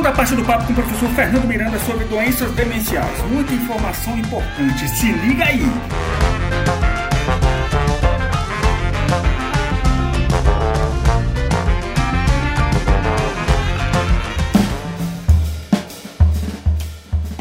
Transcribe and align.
Segunda 0.00 0.16
parte 0.16 0.34
do 0.34 0.42
papo 0.42 0.64
com 0.64 0.72
o 0.72 0.76
professor 0.76 1.10
Fernando 1.10 1.46
Miranda 1.46 1.78
sobre 1.80 2.06
doenças 2.06 2.50
demenciais. 2.52 3.22
Muita 3.30 3.52
informação 3.52 4.16
importante. 4.16 4.88
Se 4.88 5.12
liga 5.12 5.44
aí! 5.44 5.60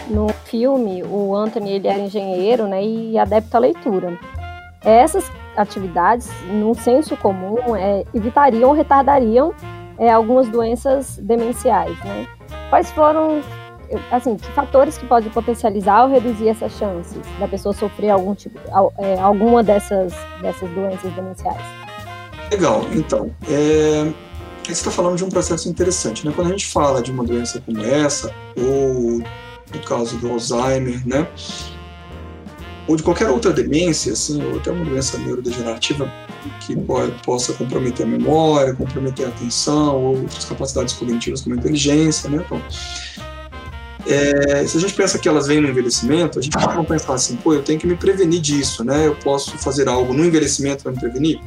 No 0.09 0.27
filme, 0.43 1.01
o 1.03 1.33
Anthony 1.33 1.71
ele 1.71 1.87
era 1.87 1.99
engenheiro 1.99 2.67
né, 2.67 2.83
e 2.83 3.17
adepto 3.17 3.55
à 3.55 3.59
leitura. 3.61 4.19
Essas 4.83 5.31
atividades, 5.55 6.29
num 6.51 6.73
senso 6.73 7.15
comum, 7.15 7.73
é, 7.77 8.03
evitariam 8.13 8.67
ou 8.67 8.75
retardariam 8.75 9.53
é, 9.97 10.11
algumas 10.11 10.49
doenças 10.49 11.17
demenciais. 11.19 11.97
Né? 12.03 12.27
Quais 12.69 12.91
foram, 12.91 13.41
assim, 14.11 14.37
que 14.37 14.51
fatores 14.51 14.97
que 14.97 15.05
podem 15.05 15.29
potencializar 15.29 16.03
ou 16.03 16.11
reduzir 16.11 16.49
essas 16.49 16.71
chances 16.73 17.19
da 17.39 17.47
pessoa 17.47 17.73
sofrer 17.73 18.11
algum 18.11 18.35
tipo, 18.35 18.59
é, 18.97 19.19
alguma 19.19 19.63
dessas, 19.63 20.13
dessas 20.41 20.69
doenças 20.71 21.11
demenciais? 21.13 21.61
Legal, 22.51 22.83
então, 22.93 23.31
é, 23.49 24.11
você 24.63 24.71
está 24.71 24.91
falando 24.91 25.17
de 25.17 25.23
um 25.23 25.29
processo 25.29 25.67
interessante, 25.67 26.25
né? 26.25 26.33
Quando 26.35 26.47
a 26.47 26.51
gente 26.51 26.67
fala 26.67 27.01
de 27.01 27.11
uma 27.11 27.23
doença 27.23 27.61
como 27.65 27.83
essa, 27.83 28.33
ou 28.55 29.19
no 29.73 29.79
caso 29.85 30.17
do 30.17 30.31
Alzheimer, 30.31 31.07
né? 31.07 31.27
Ou 32.89 32.95
de 32.95 33.03
qualquer 33.03 33.29
outra 33.29 33.53
demência, 33.53 34.13
assim, 34.13 34.43
ou 34.43 34.57
até 34.57 34.71
uma 34.71 34.83
doença 34.83 35.15
neurodegenerativa 35.19 36.11
que 36.65 36.75
pode, 36.75 37.11
possa 37.23 37.53
comprometer 37.53 38.03
a 38.03 38.09
memória, 38.09 38.73
comprometer 38.73 39.27
a 39.27 39.29
atenção, 39.29 39.95
ou 39.95 40.21
outras 40.21 40.43
capacidades 40.45 40.95
cognitivas 40.95 41.41
como 41.41 41.53
a 41.53 41.59
inteligência, 41.59 42.27
né? 42.31 42.43
Então, 42.43 42.59
é, 44.07 44.65
se 44.65 44.75
a 44.75 44.79
gente 44.81 44.95
pensa 44.95 45.19
que 45.19 45.29
elas 45.29 45.45
vêm 45.45 45.61
no 45.61 45.69
envelhecimento, 45.69 46.39
a 46.39 46.41
gente 46.41 46.57
pode 46.57 46.87
pensar 46.87 47.13
assim, 47.13 47.35
pô, 47.35 47.53
eu 47.53 47.61
tenho 47.61 47.79
que 47.79 47.85
me 47.85 47.95
prevenir 47.95 48.41
disso, 48.41 48.83
né? 48.83 49.05
Eu 49.05 49.15
posso 49.17 49.55
fazer 49.59 49.87
algo 49.87 50.11
no 50.11 50.25
envelhecimento 50.25 50.81
para 50.81 50.91
me 50.91 50.99
prevenir? 50.99 51.39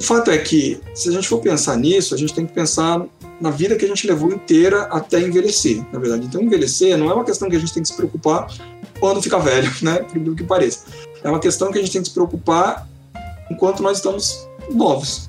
O 0.00 0.02
fato 0.02 0.32
é 0.32 0.38
que, 0.38 0.80
se 0.94 1.08
a 1.10 1.12
gente 1.12 1.28
for 1.28 1.38
pensar 1.38 1.76
nisso, 1.76 2.12
a 2.12 2.18
gente 2.18 2.34
tem 2.34 2.44
que 2.44 2.52
pensar 2.52 3.06
na 3.40 3.50
vida 3.50 3.76
que 3.76 3.84
a 3.84 3.88
gente 3.88 4.06
levou 4.06 4.32
inteira 4.32 4.82
até 4.84 5.20
envelhecer, 5.20 5.84
na 5.92 5.98
verdade. 5.98 6.26
Então, 6.26 6.42
envelhecer 6.42 6.96
não 6.98 7.08
é 7.10 7.14
uma 7.14 7.24
questão 7.24 7.48
que 7.48 7.54
a 7.54 7.58
gente 7.58 7.72
tem 7.72 7.82
que 7.82 7.88
se 7.88 7.94
preocupar 7.94 8.46
quando 9.04 9.20
ficar 9.20 9.36
velho, 9.36 9.70
né? 9.82 9.96
Por 9.96 10.34
que 10.34 10.44
pareça. 10.44 10.86
É 11.22 11.28
uma 11.28 11.38
questão 11.38 11.70
que 11.70 11.78
a 11.78 11.82
gente 11.82 11.92
tem 11.92 12.00
que 12.00 12.08
se 12.08 12.14
preocupar 12.14 12.88
enquanto 13.50 13.82
nós 13.82 13.98
estamos 13.98 14.48
novos. 14.70 15.28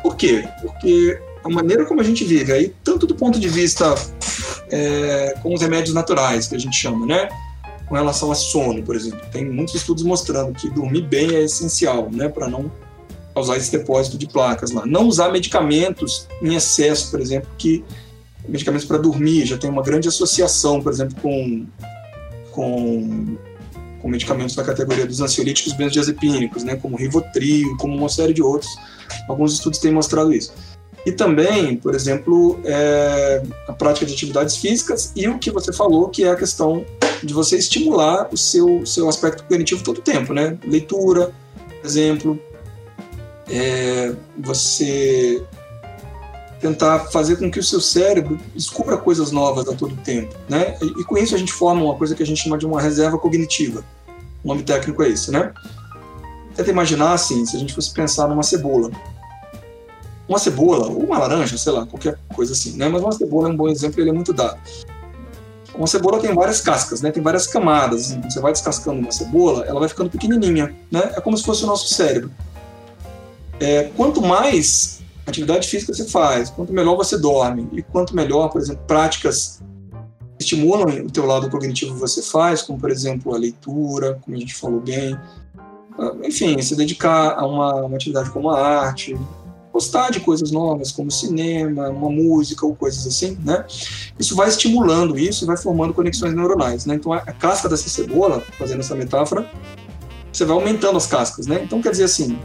Por 0.00 0.14
quê? 0.14 0.48
Porque 0.60 1.20
a 1.42 1.48
maneira 1.48 1.84
como 1.84 2.00
a 2.00 2.04
gente 2.04 2.22
vive, 2.22 2.52
aí, 2.52 2.72
tanto 2.84 3.04
do 3.04 3.16
ponto 3.16 3.40
de 3.40 3.48
vista 3.48 3.92
é, 4.70 5.34
com 5.42 5.52
os 5.52 5.60
remédios 5.60 5.92
naturais, 5.92 6.46
que 6.46 6.54
a 6.54 6.58
gente 6.58 6.76
chama, 6.76 7.04
né? 7.04 7.28
Com 7.88 7.96
relação 7.96 8.30
a 8.30 8.36
sono, 8.36 8.84
por 8.84 8.94
exemplo. 8.94 9.20
Tem 9.32 9.44
muitos 9.44 9.74
estudos 9.74 10.04
mostrando 10.04 10.52
que 10.52 10.70
dormir 10.70 11.02
bem 11.02 11.34
é 11.34 11.42
essencial, 11.42 12.08
né? 12.08 12.28
Para 12.28 12.46
não 12.46 12.70
causar 13.34 13.56
esse 13.56 13.72
depósito 13.72 14.16
de 14.16 14.28
placas 14.28 14.70
lá. 14.70 14.86
Não 14.86 15.08
usar 15.08 15.32
medicamentos 15.32 16.28
em 16.40 16.54
excesso, 16.54 17.10
por 17.10 17.20
exemplo, 17.20 17.50
que 17.58 17.84
medicamentos 18.46 18.86
para 18.86 18.98
dormir 18.98 19.44
já 19.44 19.58
tem 19.58 19.68
uma 19.68 19.82
grande 19.82 20.06
associação, 20.06 20.80
por 20.80 20.92
exemplo, 20.92 21.16
com, 21.20 21.66
com, 22.52 23.36
com 24.00 24.08
medicamentos 24.08 24.54
da 24.54 24.62
categoria 24.62 25.06
dos 25.06 25.20
ansiolíticos 25.20 25.72
benzodiazepínicos, 25.72 26.62
né, 26.62 26.76
como 26.76 26.96
Rivotril, 26.96 27.76
como 27.78 27.96
uma 27.96 28.08
série 28.08 28.32
de 28.32 28.42
outros. 28.42 28.70
Alguns 29.28 29.54
estudos 29.54 29.78
têm 29.78 29.92
mostrado 29.92 30.32
isso. 30.32 30.52
E 31.04 31.10
também, 31.10 31.76
por 31.76 31.94
exemplo, 31.94 32.60
é, 32.64 33.42
a 33.66 33.72
prática 33.72 34.06
de 34.06 34.12
atividades 34.12 34.56
físicas 34.56 35.12
e 35.16 35.26
o 35.26 35.38
que 35.38 35.50
você 35.50 35.72
falou, 35.72 36.08
que 36.08 36.22
é 36.24 36.30
a 36.30 36.36
questão 36.36 36.84
de 37.22 37.34
você 37.34 37.56
estimular 37.56 38.28
o 38.32 38.36
seu, 38.36 38.86
seu 38.86 39.08
aspecto 39.08 39.42
cognitivo 39.44 39.82
todo 39.82 39.98
o 39.98 40.02
tempo, 40.02 40.32
né? 40.32 40.56
Leitura, 40.64 41.32
por 41.80 41.86
exemplo, 41.86 42.38
é, 43.50 44.14
você 44.38 45.42
tentar 46.62 47.00
fazer 47.10 47.36
com 47.36 47.50
que 47.50 47.58
o 47.58 47.62
seu 47.62 47.80
cérebro 47.80 48.38
descubra 48.54 48.96
coisas 48.96 49.32
novas 49.32 49.68
a 49.68 49.74
todo 49.74 49.96
tempo, 49.96 50.32
né? 50.48 50.76
E, 50.80 51.00
e, 51.00 51.04
com 51.04 51.18
isso 51.18 51.34
a 51.34 51.38
gente 51.38 51.52
forma 51.52 51.82
uma 51.82 51.96
coisa 51.96 52.14
que 52.14 52.22
a 52.22 52.26
gente 52.26 52.40
chama 52.40 52.56
de 52.56 52.64
uma 52.64 52.80
reserva 52.80 53.18
cognitiva. 53.18 53.84
O 54.44 54.48
nome 54.48 54.62
técnico 54.62 55.02
é 55.02 55.08
isso, 55.08 55.32
né? 55.32 55.52
Tenta 56.54 56.70
imaginar 56.70 57.14
assim, 57.14 57.44
se 57.44 57.56
a 57.56 57.58
gente 57.58 57.74
fosse 57.74 57.92
pensar 57.92 58.28
numa 58.28 58.44
cebola. 58.44 58.90
Uma 60.28 60.38
cebola, 60.38 60.86
ou 60.86 61.02
uma 61.02 61.18
laranja, 61.18 61.58
sei 61.58 61.72
lá, 61.72 61.84
qualquer 61.84 62.16
coisa 62.32 62.52
assim, 62.52 62.76
né? 62.76 62.88
Mas 62.88 63.02
uma 63.02 63.12
cebola 63.12 63.48
é 63.48 63.52
um 63.52 63.56
bom 63.56 63.68
exemplo, 63.68 64.00
ele 64.00 64.10
é 64.10 64.12
muito 64.12 64.32
dado. 64.32 64.58
Uma 65.74 65.88
cebola 65.88 66.20
tem 66.20 66.32
várias 66.32 66.60
cascas, 66.60 67.02
né? 67.02 67.10
Tem 67.10 67.22
várias 67.22 67.48
camadas. 67.48 68.16
Você 68.24 68.38
vai 68.38 68.52
descascando 68.52 69.00
uma 69.00 69.10
cebola, 69.10 69.64
ela 69.66 69.80
vai 69.80 69.88
ficando 69.88 70.10
pequenininha, 70.10 70.72
né? 70.90 71.12
É 71.16 71.20
como 71.20 71.36
se 71.36 71.42
fosse 71.42 71.64
o 71.64 71.66
nosso 71.66 71.92
cérebro. 71.92 72.30
É, 73.58 73.90
quanto 73.96 74.22
mais 74.22 75.01
atividade 75.26 75.68
física 75.68 75.94
você 75.94 76.04
faz, 76.04 76.50
quanto 76.50 76.72
melhor 76.72 76.96
você 76.96 77.16
dorme 77.16 77.68
e 77.72 77.82
quanto 77.82 78.14
melhor, 78.14 78.48
por 78.48 78.60
exemplo, 78.60 78.82
práticas 78.86 79.62
que 80.36 80.42
estimulam 80.42 81.06
o 81.06 81.10
teu 81.10 81.24
lado 81.26 81.48
cognitivo 81.48 81.94
você 81.96 82.22
faz, 82.22 82.62
como 82.62 82.78
por 82.78 82.90
exemplo 82.90 83.34
a 83.34 83.38
leitura, 83.38 84.18
como 84.22 84.36
a 84.36 84.40
gente 84.40 84.54
falou 84.54 84.80
bem, 84.80 85.16
ah, 85.98 86.14
enfim, 86.24 86.60
se 86.60 86.74
dedicar 86.74 87.38
a 87.38 87.46
uma, 87.46 87.74
uma 87.82 87.96
atividade 87.96 88.30
como 88.30 88.50
a 88.50 88.60
arte, 88.60 89.16
gostar 89.72 90.10
de 90.10 90.20
coisas 90.20 90.50
novas 90.50 90.92
como 90.92 91.10
cinema, 91.10 91.88
uma 91.88 92.10
música 92.10 92.66
ou 92.66 92.74
coisas 92.74 93.06
assim, 93.06 93.38
né? 93.42 93.64
Isso 94.18 94.36
vai 94.36 94.48
estimulando 94.48 95.18
isso 95.18 95.44
e 95.44 95.46
vai 95.46 95.56
formando 95.56 95.94
conexões 95.94 96.34
neuronais, 96.34 96.84
né? 96.84 96.96
Então 96.96 97.12
a 97.12 97.20
casca 97.20 97.68
dessa 97.68 97.88
cebola, 97.88 98.42
fazendo 98.58 98.80
essa 98.80 98.94
metáfora, 98.94 99.50
você 100.32 100.44
vai 100.44 100.56
aumentando 100.56 100.96
as 100.96 101.06
cascas, 101.06 101.46
né? 101.46 101.62
Então 101.62 101.80
quer 101.80 101.90
dizer 101.90 102.04
assim, 102.04 102.38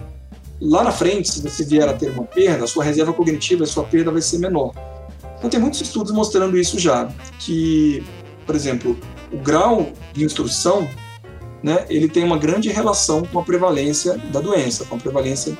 lá 0.59 0.84
na 0.84 0.91
frente, 0.91 1.31
se 1.31 1.41
você 1.41 1.63
vier 1.63 1.88
a 1.88 1.94
ter 1.94 2.12
uma 2.12 2.23
perda, 2.23 2.63
a 2.63 2.68
sua 2.68 2.84
reserva 2.84 3.13
cognitiva, 3.13 3.63
a 3.63 3.68
sua 3.68 3.84
perda 3.84 4.12
vai 4.12 4.22
ser 4.22 4.40
menor. 4.40 4.73
Então 5.38 5.50
tem 5.50 5.59
muitos 5.59 5.81
estudos 5.81 6.12
mostrando 6.12 6.57
isso 6.57 6.79
já, 6.79 7.07
que, 7.40 8.03
por 8.45 8.56
exemplo, 8.56 8.97
o 9.31 9.38
grau 9.38 9.91
de 10.13 10.23
instrução, 10.23 10.88
né, 11.62 11.85
ele 11.90 12.07
tem 12.07 12.23
uma 12.23 12.38
grande 12.38 12.69
relação 12.69 13.23
com 13.23 13.40
a 13.40 13.44
prevalência 13.44 14.18
da 14.31 14.40
doença, 14.40 14.85
com 14.85 14.95
a 14.95 15.00
prevalência 15.00 15.57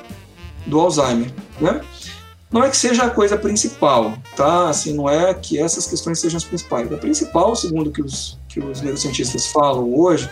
do 0.66 0.80
Alzheimer, 0.80 1.32
né? 1.60 1.80
Não 2.50 2.64
é 2.64 2.70
que 2.70 2.76
seja 2.76 3.04
a 3.04 3.10
coisa 3.10 3.36
principal, 3.36 4.14
tá? 4.34 4.70
Assim, 4.70 4.94
não 4.94 5.08
é 5.08 5.34
que 5.34 5.58
essas 5.58 5.86
questões 5.86 6.18
sejam 6.18 6.38
as 6.38 6.44
principais. 6.44 6.90
A 6.90 6.96
principal, 6.96 7.54
segundo 7.54 7.90
que 7.92 8.00
os 8.00 8.38
que 8.48 8.60
os 8.60 8.80
neurocientistas 8.80 9.46
falam 9.46 9.94
hoje, 9.94 10.28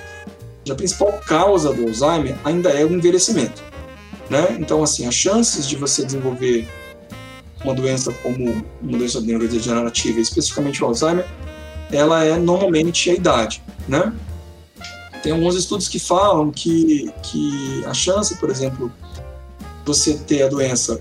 a 0.68 0.74
principal 0.74 1.12
causa 1.26 1.72
do 1.72 1.86
Alzheimer 1.86 2.36
ainda 2.44 2.70
é 2.70 2.84
o 2.84 2.92
envelhecimento. 2.92 3.62
Né? 4.28 4.56
Então, 4.58 4.82
assim, 4.82 5.06
as 5.06 5.14
chances 5.14 5.68
de 5.68 5.76
você 5.76 6.04
desenvolver 6.04 6.68
uma 7.64 7.74
doença 7.74 8.12
como 8.22 8.64
uma 8.82 8.98
doença 8.98 9.20
neurodegenerativa, 9.20 10.20
especificamente 10.20 10.82
o 10.82 10.86
Alzheimer, 10.86 11.26
ela 11.90 12.24
é 12.24 12.36
normalmente 12.36 13.10
a 13.10 13.14
idade, 13.14 13.62
né? 13.88 14.12
Tem 15.22 15.32
alguns 15.32 15.56
estudos 15.56 15.88
que 15.88 15.98
falam 15.98 16.50
que, 16.50 17.12
que 17.22 17.84
a 17.86 17.94
chance, 17.94 18.36
por 18.36 18.50
exemplo, 18.50 18.92
você 19.84 20.14
ter 20.14 20.42
a 20.42 20.48
doença 20.48 21.00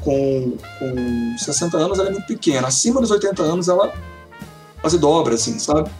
com, 0.00 0.56
com 0.78 1.38
60 1.38 1.76
anos 1.76 1.98
é 1.98 2.10
muito 2.10 2.26
pequena. 2.26 2.68
Acima 2.68 3.00
dos 3.00 3.10
80 3.10 3.42
anos 3.42 3.68
ela 3.68 3.92
quase 4.80 4.98
dobra, 4.98 5.34
assim, 5.34 5.58
sabe? 5.58 5.90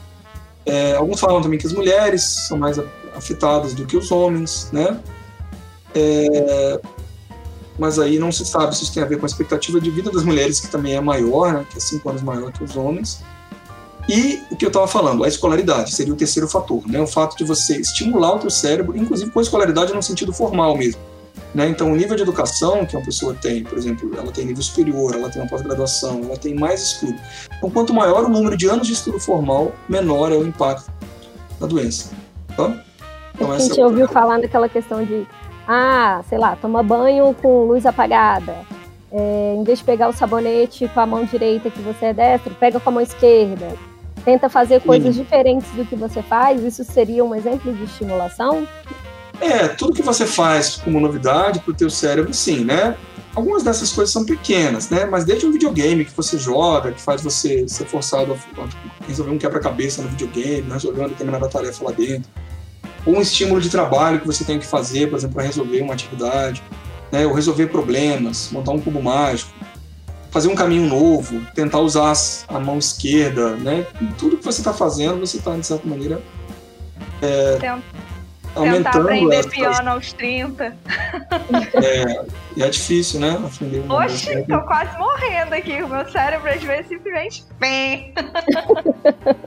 É, 0.65 0.95
alguns 0.95 1.21
falam 1.21 1.41
também 1.43 1.59
que 1.59 1.67
as 1.67 1.73
mulheres 1.73 2.23
são 2.23 2.57
mais 2.57 2.79
afetadas 3.15 3.75
do 3.75 3.85
que 3.85 3.97
os 3.97 4.11
homens, 4.11 4.69
né? 4.73 5.01
É, 5.97 6.81
mas 7.79 7.99
aí 7.99 8.19
não 8.19 8.31
se 8.31 8.45
sabe 8.45 8.77
se 8.77 8.85
isso 8.85 8.93
tem 8.93 9.03
a 9.03 9.07
ver 9.07 9.19
com 9.19 9.25
a 9.25 9.29
expectativa 9.29 9.81
de 9.81 9.91
vida 9.91 10.11
das 10.11 10.25
mulheres, 10.25 10.61
que 10.61 10.69
também 10.69 10.95
é 10.95 11.01
maior, 11.01 11.53
né, 11.53 11.67
que 11.71 11.79
é 11.79 11.81
cinco 11.81 12.09
anos 12.09 12.23
maior 12.23 12.53
que 12.53 12.63
os 12.63 12.77
homens. 12.77 13.23
E 14.09 14.43
o 14.51 14.57
que 14.57 14.65
eu 14.65 14.69
estava 14.69 14.87
falando, 14.87 15.25
a 15.25 15.29
escolaridade 15.29 15.93
seria 15.93 16.13
o 16.13 16.17
terceiro 16.17 16.49
fator, 16.49 16.87
né, 16.87 17.01
o 17.01 17.07
fato 17.07 17.37
de 17.37 17.45
você 17.45 17.77
estimular 17.79 18.35
o 18.35 18.39
teu 18.39 18.51
cérebro, 18.51 18.97
inclusive 18.97 19.31
com 19.31 19.39
a 19.39 19.43
escolaridade 19.43 19.93
no 19.93 20.03
sentido 20.03 20.33
formal 20.33 20.77
mesmo. 20.77 21.01
Né? 21.55 21.69
Então, 21.69 21.91
o 21.91 21.97
nível 21.97 22.17
de 22.17 22.23
educação 22.23 22.85
que 22.85 22.97
uma 22.97 23.05
pessoa 23.05 23.35
tem, 23.35 23.65
por 23.65 23.79
exemplo, 23.79 24.11
ela 24.17 24.31
tem 24.31 24.45
nível 24.45 24.63
superior, 24.63 25.15
ela 25.15 25.31
tem 25.31 25.41
uma 25.41 25.49
pós-graduação, 25.49 26.21
ela 26.25 26.37
tem 26.37 26.55
mais 26.55 26.83
estudo. 26.83 27.19
Então, 27.57 27.71
quanto 27.71 27.95
maior 27.95 28.25
o 28.25 28.29
número 28.29 28.57
de 28.57 28.69
anos 28.69 28.87
de 28.87 28.93
estudo 28.93 29.19
formal, 29.19 29.73
menor 29.89 30.31
é 30.33 30.37
o 30.37 30.47
impacto 30.47 30.91
da 31.59 31.67
doença. 31.67 32.11
Tá? 32.57 32.85
Então, 33.35 33.53
a 33.53 33.59
gente 33.59 33.81
é 33.81 33.85
ouviu 33.85 34.07
falar 34.09 34.39
naquela 34.39 34.69
questão 34.69 35.05
de 35.05 35.27
ah, 35.67 36.23
sei 36.29 36.39
lá, 36.39 36.57
toma 36.57 36.83
banho 36.83 37.35
com 37.41 37.65
luz 37.65 37.87
apagada. 37.87 38.57
É, 39.11 39.55
em 39.57 39.65
vez 39.65 39.79
de 39.79 39.85
pegar 39.85 40.09
o 40.09 40.13
sabonete 40.13 40.89
com 40.89 41.01
a 41.01 41.07
mão 41.07 41.25
direita 41.25 41.71
que 41.71 41.81
você 41.81 42.07
é 42.07 42.13
destro, 42.13 42.55
pega 42.55 42.81
com 42.81 42.89
a 42.89 42.93
mão 42.93 43.03
esquerda. 43.03 43.75
Tenta 44.25 44.49
fazer 44.49 44.81
coisas 44.81 45.15
Sim. 45.15 45.23
diferentes 45.23 45.71
do 45.71 45.85
que 45.85 45.95
você 45.95 46.23
faz. 46.23 46.63
Isso 46.63 46.83
seria 46.85 47.25
um 47.25 47.35
exemplo 47.35 47.73
de 47.73 47.85
estimulação? 47.85 48.67
É, 49.41 49.69
tudo 49.69 49.93
que 49.93 50.03
você 50.03 50.27
faz 50.27 50.77
como 50.77 50.99
novidade 50.99 51.61
para 51.61 51.71
o 51.71 51.75
teu 51.75 51.91
cérebro, 51.91 52.33
sim, 52.33 52.65
né? 52.65 52.97
algumas 53.37 53.63
dessas 53.63 53.93
coisas 53.93 54.13
são 54.13 54.25
pequenas, 54.25 54.89
né? 54.89 55.05
Mas 55.05 55.25
desde 55.25 55.47
um 55.47 55.53
videogame 55.53 56.07
que 56.07 56.17
você 56.17 56.39
joga, 56.39 56.91
que 56.91 57.01
faz 57.01 57.23
você 57.23 57.69
ser 57.69 57.85
forçado 57.85 58.33
a 58.33 59.07
resolver 59.07 59.31
um 59.31 59.39
quebra-cabeça 59.39 60.01
no 60.01 60.09
videogame, 60.09 60.73
resolver 60.73 61.01
uma 61.01 61.09
determinada 61.11 61.47
tarefa 61.47 61.85
lá 61.85 61.93
dentro, 61.93 62.31
ou 63.07 63.17
um 63.17 63.21
estímulo 63.21 63.61
de 63.61 63.71
trabalho 63.71 64.21
que 64.21 64.27
você 64.27 64.45
tem 64.45 64.59
que 64.59 64.67
fazer, 64.67 65.09
por 65.09 65.17
exemplo, 65.17 65.37
para 65.37 65.45
resolver 65.45 65.81
uma 65.81 65.95
atividade, 65.95 66.63
né? 67.11 67.25
Ou 67.25 67.33
resolver 67.33 67.69
problemas, 67.69 68.51
montar 68.51 68.73
um 68.73 68.81
cubo 68.81 69.01
mágico, 69.03 69.51
fazer 70.31 70.49
um 70.49 70.55
caminho 70.55 70.89
novo, 70.89 71.41
tentar 71.55 71.79
usar 71.79 72.13
a 72.49 72.59
mão 72.59 72.79
esquerda, 72.79 73.57
né? 73.57 73.87
Tudo 74.19 74.37
que 74.37 74.45
você 74.45 74.61
está 74.61 74.75
fazendo, 74.75 75.21
você 75.21 75.39
está, 75.39 75.57
de 75.57 75.67
certa 75.67 75.89
maneira, 75.89 76.21
é. 77.23 77.57
Tentar 78.63 78.91
aprender 78.91 79.49
piano 79.51 79.91
aos 79.91 80.13
30. 80.13 80.77
É, 81.75 82.25
é 82.59 82.69
difícil, 82.69 83.21
né? 83.21 83.39
Aprender 83.45 83.85
Oxi, 83.91 84.45
tô 84.47 84.61
quase 84.63 84.99
morrendo 84.99 85.55
aqui. 85.55 85.83
O 85.83 85.89
meu 85.89 86.09
cérebro 86.11 86.49
às 86.49 86.63
vezes 86.63 86.89
simplesmente. 86.89 87.45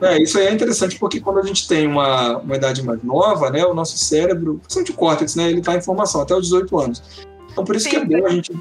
É, 0.01 0.21
isso 0.21 0.37
aí 0.37 0.47
é 0.47 0.53
interessante 0.53 0.97
porque 0.97 1.19
quando 1.19 1.39
a 1.39 1.43
gente 1.43 1.67
tem 1.67 1.87
uma, 1.87 2.37
uma 2.37 2.55
idade 2.55 2.83
mais 2.83 3.01
nova, 3.03 3.49
né? 3.49 3.65
O 3.65 3.73
nosso 3.73 3.97
cérebro, 3.97 4.59
principalmente 4.59 4.91
o 4.91 4.95
córtex, 4.95 5.35
né? 5.35 5.49
Ele 5.49 5.61
tá 5.61 5.75
em 5.75 5.81
formação 5.81 6.21
até 6.21 6.35
os 6.35 6.43
18 6.43 6.79
anos. 6.79 7.27
Então 7.51 7.63
por 7.63 7.75
isso 7.75 7.89
Sim, 7.89 8.05
que 8.05 8.15
é 8.15 8.19
bom 8.19 8.27
a 8.27 8.29
gente. 8.29 8.51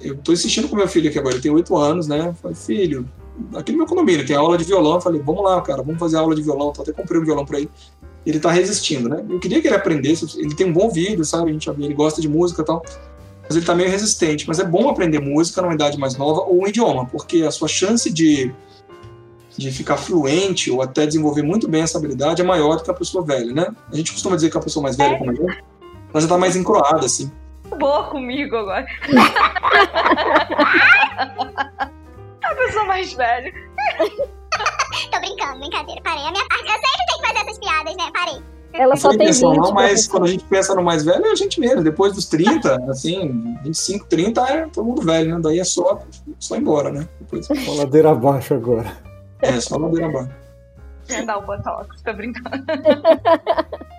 Eu 0.00 0.16
tô 0.18 0.32
insistindo 0.32 0.68
com 0.68 0.76
meu 0.76 0.88
filho 0.88 1.08
aqui 1.08 1.18
agora, 1.18 1.34
ele 1.34 1.42
tem 1.42 1.50
8 1.50 1.76
anos, 1.76 2.06
né? 2.06 2.34
falei, 2.40 2.54
filho, 2.54 3.08
aqui 3.54 3.72
no 3.72 3.78
meu 3.78 3.86
condomínio 3.86 4.26
tem 4.26 4.36
aula 4.36 4.58
de 4.58 4.64
violão. 4.64 4.96
Eu 4.96 5.00
falei, 5.00 5.20
vamos 5.22 5.42
lá, 5.42 5.60
cara, 5.62 5.82
vamos 5.82 5.98
fazer 5.98 6.18
aula 6.18 6.34
de 6.34 6.42
violão. 6.42 6.70
Então, 6.70 6.82
até 6.82 6.92
comprei 6.92 7.20
um 7.20 7.24
violão 7.24 7.46
para 7.46 7.58
ele 7.58 7.70
ele 8.26 8.40
tá 8.40 8.50
resistindo, 8.50 9.08
né? 9.08 9.24
Eu 9.28 9.38
queria 9.38 9.62
que 9.62 9.68
ele 9.68 9.76
aprendesse, 9.76 10.38
ele 10.38 10.54
tem 10.54 10.66
um 10.66 10.72
bom 10.72 10.90
vídeo, 10.90 11.24
sabe? 11.24 11.50
A 11.50 11.52
gente, 11.52 11.70
ele 11.70 11.94
gosta 11.94 12.20
de 12.20 12.28
música 12.28 12.62
e 12.62 12.64
tal, 12.64 12.82
mas 13.44 13.56
ele 13.56 13.64
tá 13.64 13.74
meio 13.74 13.88
resistente. 13.88 14.48
Mas 14.48 14.58
é 14.58 14.64
bom 14.64 14.88
aprender 14.90 15.20
música 15.20 15.62
numa 15.62 15.74
idade 15.74 15.96
mais 15.96 16.16
nova 16.16 16.40
ou 16.40 16.64
um 16.64 16.66
idioma, 16.66 17.06
porque 17.06 17.42
a 17.42 17.52
sua 17.52 17.68
chance 17.68 18.12
de, 18.12 18.52
de 19.56 19.70
ficar 19.70 19.96
fluente 19.96 20.70
ou 20.72 20.82
até 20.82 21.06
desenvolver 21.06 21.42
muito 21.42 21.68
bem 21.68 21.82
essa 21.82 21.98
habilidade 21.98 22.42
é 22.42 22.44
maior 22.44 22.76
do 22.76 22.82
que 22.82 22.90
a 22.90 22.94
pessoa 22.94 23.24
velha, 23.24 23.52
né? 23.52 23.68
A 23.92 23.96
gente 23.96 24.12
costuma 24.12 24.34
dizer 24.34 24.50
que 24.50 24.58
a 24.58 24.60
pessoa 24.60 24.82
mais 24.82 24.96
velha, 24.96 25.14
é. 25.14 25.18
como 25.18 25.30
eu, 25.30 25.46
ela 26.12 26.20
já 26.20 26.26
tá 26.26 26.36
mais 26.36 26.56
encroada, 26.56 27.06
assim. 27.06 27.30
Boa 27.78 28.04
comigo 28.04 28.56
agora. 28.56 28.86
a 32.42 32.54
pessoa 32.56 32.84
mais 32.84 33.12
velha. 33.12 33.52
Brincando, 35.26 35.58
brincadeira. 35.58 36.00
Parei 36.02 36.22
a 36.22 36.30
minha 36.30 36.46
parte. 36.46 36.64
Eu 36.64 36.78
sempre 36.78 37.06
tenho 37.06 37.20
que 37.20 37.26
fazer 37.26 37.38
essas 37.40 37.58
piadas, 37.58 37.96
né? 37.96 38.12
Parei. 38.14 38.42
Ela 38.72 38.96
só 38.96 39.08
tem 39.10 39.26
20. 39.26 39.42
Não, 39.42 39.72
mas 39.72 40.06
quando 40.06 40.24
a 40.24 40.28
gente 40.28 40.44
pensa 40.44 40.74
no 40.74 40.82
mais 40.82 41.04
velho, 41.04 41.24
é 41.26 41.32
a 41.32 41.34
gente 41.34 41.58
mesmo. 41.58 41.82
Depois 41.82 42.12
dos 42.12 42.26
30, 42.26 42.74
assim, 42.88 43.58
25, 43.64 44.06
30 44.06 44.40
é 44.42 44.66
todo 44.68 44.84
mundo 44.84 45.02
velho, 45.02 45.34
né? 45.34 45.40
Daí 45.42 45.58
é 45.58 45.64
só, 45.64 46.00
só 46.38 46.56
embora, 46.56 46.92
né? 46.92 47.08
Depois... 47.20 47.46
Só 47.66 47.74
ladeira 47.74 48.10
abaixo 48.10 48.54
agora. 48.54 48.96
É, 49.42 49.60
só 49.60 49.76
ladeira 49.76 50.06
abaixo. 50.06 50.30
Dar 51.26 51.38
o 51.38 51.42
botox, 51.42 52.02
tô 52.02 52.12
brincando. 52.12 52.64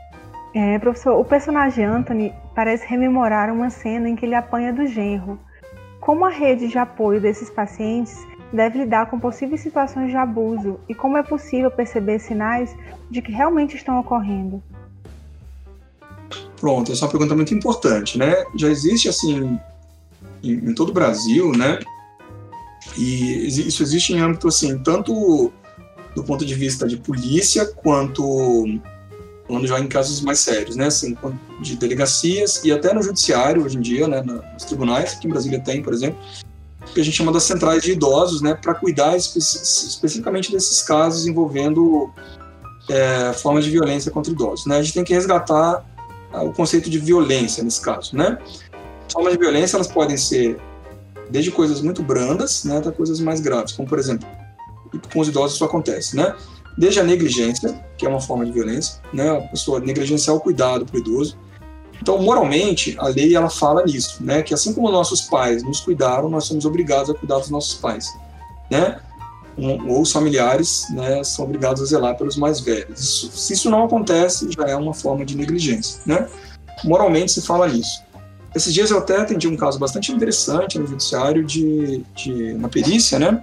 É, 0.56 0.80
professor, 0.80 1.20
o 1.20 1.24
personagem 1.24 1.86
Anthony 1.86 2.34
parece 2.56 2.88
rememorar 2.88 3.54
uma 3.54 3.70
cena 3.70 4.10
em 4.10 4.16
que 4.16 4.26
ele 4.26 4.34
apanha 4.34 4.74
do 4.74 4.88
genro. 4.88 5.40
Como 6.00 6.26
a 6.26 6.30
rede 6.30 6.68
de 6.68 6.80
apoio 6.80 7.22
desses 7.22 7.48
pacientes 7.52 8.26
deve 8.52 8.80
lidar 8.80 9.10
com 9.10 9.20
possíveis 9.20 9.62
situações 9.62 10.10
de 10.10 10.16
abuso 10.16 10.80
e 10.88 10.96
como 10.96 11.18
é 11.18 11.24
possível 11.24 11.70
perceber 11.70 12.20
sinais 12.20 12.76
de 13.10 13.22
que 13.22 13.32
realmente 13.32 13.76
estão 13.76 14.00
ocorrendo? 14.00 14.62
Pronto, 16.60 16.92
essa 16.92 17.04
é 17.04 17.06
uma 17.06 17.12
pergunta 17.12 17.36
muito 17.36 17.54
importante, 17.54 18.18
né? 18.18 18.44
Já 18.56 18.68
existe 18.70 19.08
assim 19.08 19.60
em, 20.44 20.54
em 20.54 20.74
todo 20.74 20.90
o 20.90 20.94
Brasil, 20.94 21.52
né? 21.52 21.80
E 22.98 23.48
isso 23.48 23.84
existe 23.84 24.14
em 24.14 24.20
âmbito 24.20 24.48
assim, 24.48 24.78
tanto 24.80 25.52
do 26.16 26.24
ponto 26.24 26.44
de 26.44 26.56
vista 26.56 26.88
de 26.88 26.98
polícia 26.98 27.66
quanto 27.66 28.66
falando 29.48 29.68
já 29.68 29.80
em 29.80 29.88
casos 29.88 30.20
mais 30.22 30.40
sérios, 30.40 30.76
né? 30.76 30.88
Assim, 30.88 31.16
de 31.62 31.76
delegacias 31.76 32.64
e 32.64 32.72
até 32.72 32.94
no 32.94 33.02
judiciário 33.02 33.64
hoje 33.64 33.78
em 33.78 33.82
dia, 33.82 34.08
né? 34.08 34.22
Nos 34.22 34.66
tribunais, 34.66 35.14
que 35.16 35.28
em 35.28 35.30
Brasília 35.30 35.60
tem, 35.60 35.82
por 35.82 35.94
exemplo, 35.94 36.20
que 36.94 37.02
a 37.02 37.04
gente 37.04 37.16
chama 37.16 37.32
das 37.32 37.44
centrais 37.44 37.84
de 37.84 37.92
idosos, 37.92 38.42
né, 38.42 38.54
para 38.54 38.74
cuidar 38.74 39.16
espe 39.16 39.40
especificamente 39.40 40.52
desses 40.52 40.82
casos 40.82 41.28
envolvendo 41.28 42.10
é, 42.90 43.34
formas 43.34 43.66
de 43.66 43.72
violência 43.72 44.12
contra 44.12 44.32
idosos. 44.32 44.66
Né? 44.66 44.78
A 44.78 44.82
gente 44.82 44.94
tem 44.94 45.04
que 45.04 45.14
resgatar 45.14 45.86
o 46.34 46.52
conceito 46.52 46.90
de 46.90 47.00
violência 47.00 47.64
nesse 47.64 47.82
caso. 47.82 48.16
Né? 48.16 48.38
Formas 49.12 49.34
de 49.34 49.40
violência 49.40 49.78
elas 49.78 49.88
podem 49.88 50.18
ser 50.18 50.58
desde 51.30 51.52
coisas 51.52 51.82
muito 51.82 52.02
brandas 52.02 52.64
né, 52.64 52.78
até 52.78 52.92
coisas 52.92 53.20
mais 53.20 53.40
graves, 53.40 53.74
como 53.74 53.88
por 53.88 54.00
exemplo, 54.00 54.28
com 55.12 55.20
os 55.20 55.28
idosos 55.28 55.56
isso 55.56 55.66
acontece, 55.66 56.16
né? 56.16 56.34
Desde 56.78 57.00
a 57.00 57.04
negligência, 57.04 57.84
que 57.98 58.06
é 58.06 58.10
uma 58.10 58.22
forma 58.22 58.46
de 58.46 58.52
violência, 58.52 59.02
né? 59.12 59.30
A 59.38 59.42
pessoa 59.42 59.80
negligenciar 59.80 60.36
o 60.36 60.40
cuidado 60.40 60.86
para 60.86 60.96
o 60.96 61.00
idoso, 61.00 61.38
então, 62.02 62.22
moralmente, 62.22 62.96
a 63.00 63.08
lei 63.08 63.36
ela 63.36 63.50
fala 63.50 63.84
nisso, 63.84 64.24
né? 64.24 64.42
Que 64.42 64.54
assim 64.54 64.74
como 64.74 64.92
nossos 64.92 65.22
pais 65.22 65.64
nos 65.64 65.80
cuidaram, 65.80 66.30
nós 66.30 66.46
somos 66.46 66.66
obrigados 66.66 67.10
a 67.10 67.14
cuidar 67.14 67.40
dos 67.40 67.50
nossos 67.50 67.76
pais, 67.76 68.08
né? 68.70 69.00
Um, 69.58 69.90
ou 69.90 70.02
os 70.02 70.12
familiares, 70.12 70.86
né, 70.92 71.24
são 71.24 71.44
obrigados 71.46 71.82
a 71.82 71.86
zelar 71.86 72.16
pelos 72.16 72.38
mais 72.38 72.60
velhos. 72.60 73.00
Isso, 73.00 73.32
se 73.32 73.54
isso 73.54 73.72
não 73.72 73.86
acontece, 73.86 74.48
já 74.52 74.66
é 74.66 74.76
uma 74.76 74.94
forma 74.94 75.26
de 75.26 75.36
negligência, 75.36 76.00
né? 76.06 76.28
Moralmente 76.84 77.32
se 77.32 77.42
fala 77.42 77.68
nisso. 77.68 78.04
Esses 78.56 78.72
dias 78.72 78.92
eu 78.92 79.00
até 79.00 79.18
atendi 79.18 79.48
um 79.48 79.58
caso 79.58 79.80
bastante 79.80 80.12
interessante 80.12 80.78
no 80.78 80.86
judiciário 80.86 81.44
de, 81.44 82.04
de 82.16 82.54
na 82.54 82.70
perícia, 82.70 83.18
né? 83.18 83.42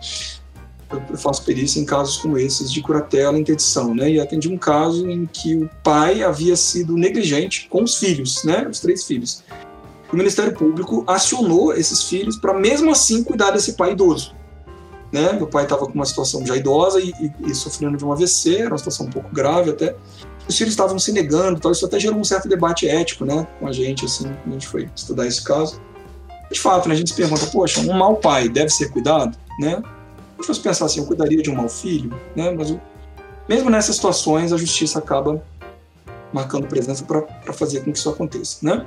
Eu 1.11 1.19
faço 1.19 1.45
perícia 1.45 1.81
em 1.81 1.85
casos 1.85 2.17
como 2.17 2.39
esses 2.39 2.73
de 2.73 2.81
curatela 2.81 3.37
e 3.37 3.41
interdição, 3.41 3.95
né? 3.95 4.11
E 4.11 4.21
atendi 4.21 4.49
um 4.49 4.59
caso 4.59 5.09
em 5.09 5.27
que 5.27 5.57
o 5.57 5.71
pai 5.83 6.23
havia 6.23 6.57
sido 6.57 6.97
negligente 6.97 7.69
com 7.69 7.83
os 7.83 7.97
filhos, 7.97 8.45
né? 8.45 8.67
Os 8.69 8.81
três 8.81 9.05
filhos. 9.05 9.43
O 10.13 10.17
Ministério 10.17 10.55
Público 10.55 11.05
acionou 11.07 11.75
esses 11.75 12.05
filhos 12.05 12.37
para 12.37 12.55
mesmo 12.55 12.91
assim 12.91 13.25
cuidar 13.25 13.51
desse 13.51 13.73
pai 13.73 13.93
idoso. 13.93 14.35
Né? 15.13 15.33
Meu 15.33 15.47
pai 15.47 15.65
estava 15.65 15.87
com 15.87 15.93
uma 15.93 16.05
situação 16.05 16.45
já 16.45 16.57
idosa 16.57 17.01
e, 17.01 17.13
e, 17.21 17.51
e, 17.51 17.55
sofrendo 17.55 17.97
de 17.97 18.05
um 18.05 18.13
AVC, 18.13 18.57
era 18.57 18.71
uma 18.71 18.79
situação 18.79 19.07
um 19.07 19.11
pouco 19.11 19.33
grave 19.33 19.71
até. 19.71 19.95
Os 20.49 20.59
filhos 20.59 20.73
estavam 20.73 20.99
se 20.99 21.13
negando, 21.13 21.59
tal. 21.61 21.73
isso 21.73 21.87
até 21.87 21.99
gerou 21.99 22.19
um 22.19 22.25
certo 22.25 22.49
debate 22.49 22.89
ético, 22.89 23.25
né, 23.25 23.47
com 23.59 23.67
a 23.67 23.73
gente, 23.73 24.05
assim, 24.05 24.29
a 24.47 24.51
gente 24.51 24.67
foi 24.67 24.89
estudar 24.95 25.27
esse 25.27 25.43
caso. 25.43 25.81
De 26.51 26.61
fato, 26.61 26.89
né, 26.89 26.95
a 26.95 26.99
gente 26.99 27.11
se 27.11 27.17
pergunta, 27.17 27.47
poxa, 27.47 27.81
um 27.81 27.97
mau 27.97 28.17
pai 28.17 28.49
deve 28.49 28.71
ser 28.71 28.91
cuidado, 28.91 29.37
né? 29.59 29.83
Se 30.45 30.49
fosse 30.49 30.61
pensar 30.61 30.85
assim, 30.85 31.01
eu 31.01 31.07
cuidaria 31.07 31.43
de 31.43 31.51
um 31.51 31.55
mau 31.55 31.71
filho, 31.71 32.15
né? 32.37 32.51
Mas 32.51 32.77
mesmo 33.49 33.71
nessas 33.71 33.97
situações, 33.97 34.53
a 34.53 34.59
justiça 34.59 34.99
acaba 34.99 35.43
marcando 36.35 36.67
presença 36.67 37.03
para 37.03 37.53
fazer 37.55 37.81
com 37.81 37.91
que 37.91 37.97
isso 37.97 38.11
aconteça, 38.11 38.59
né? 38.61 38.85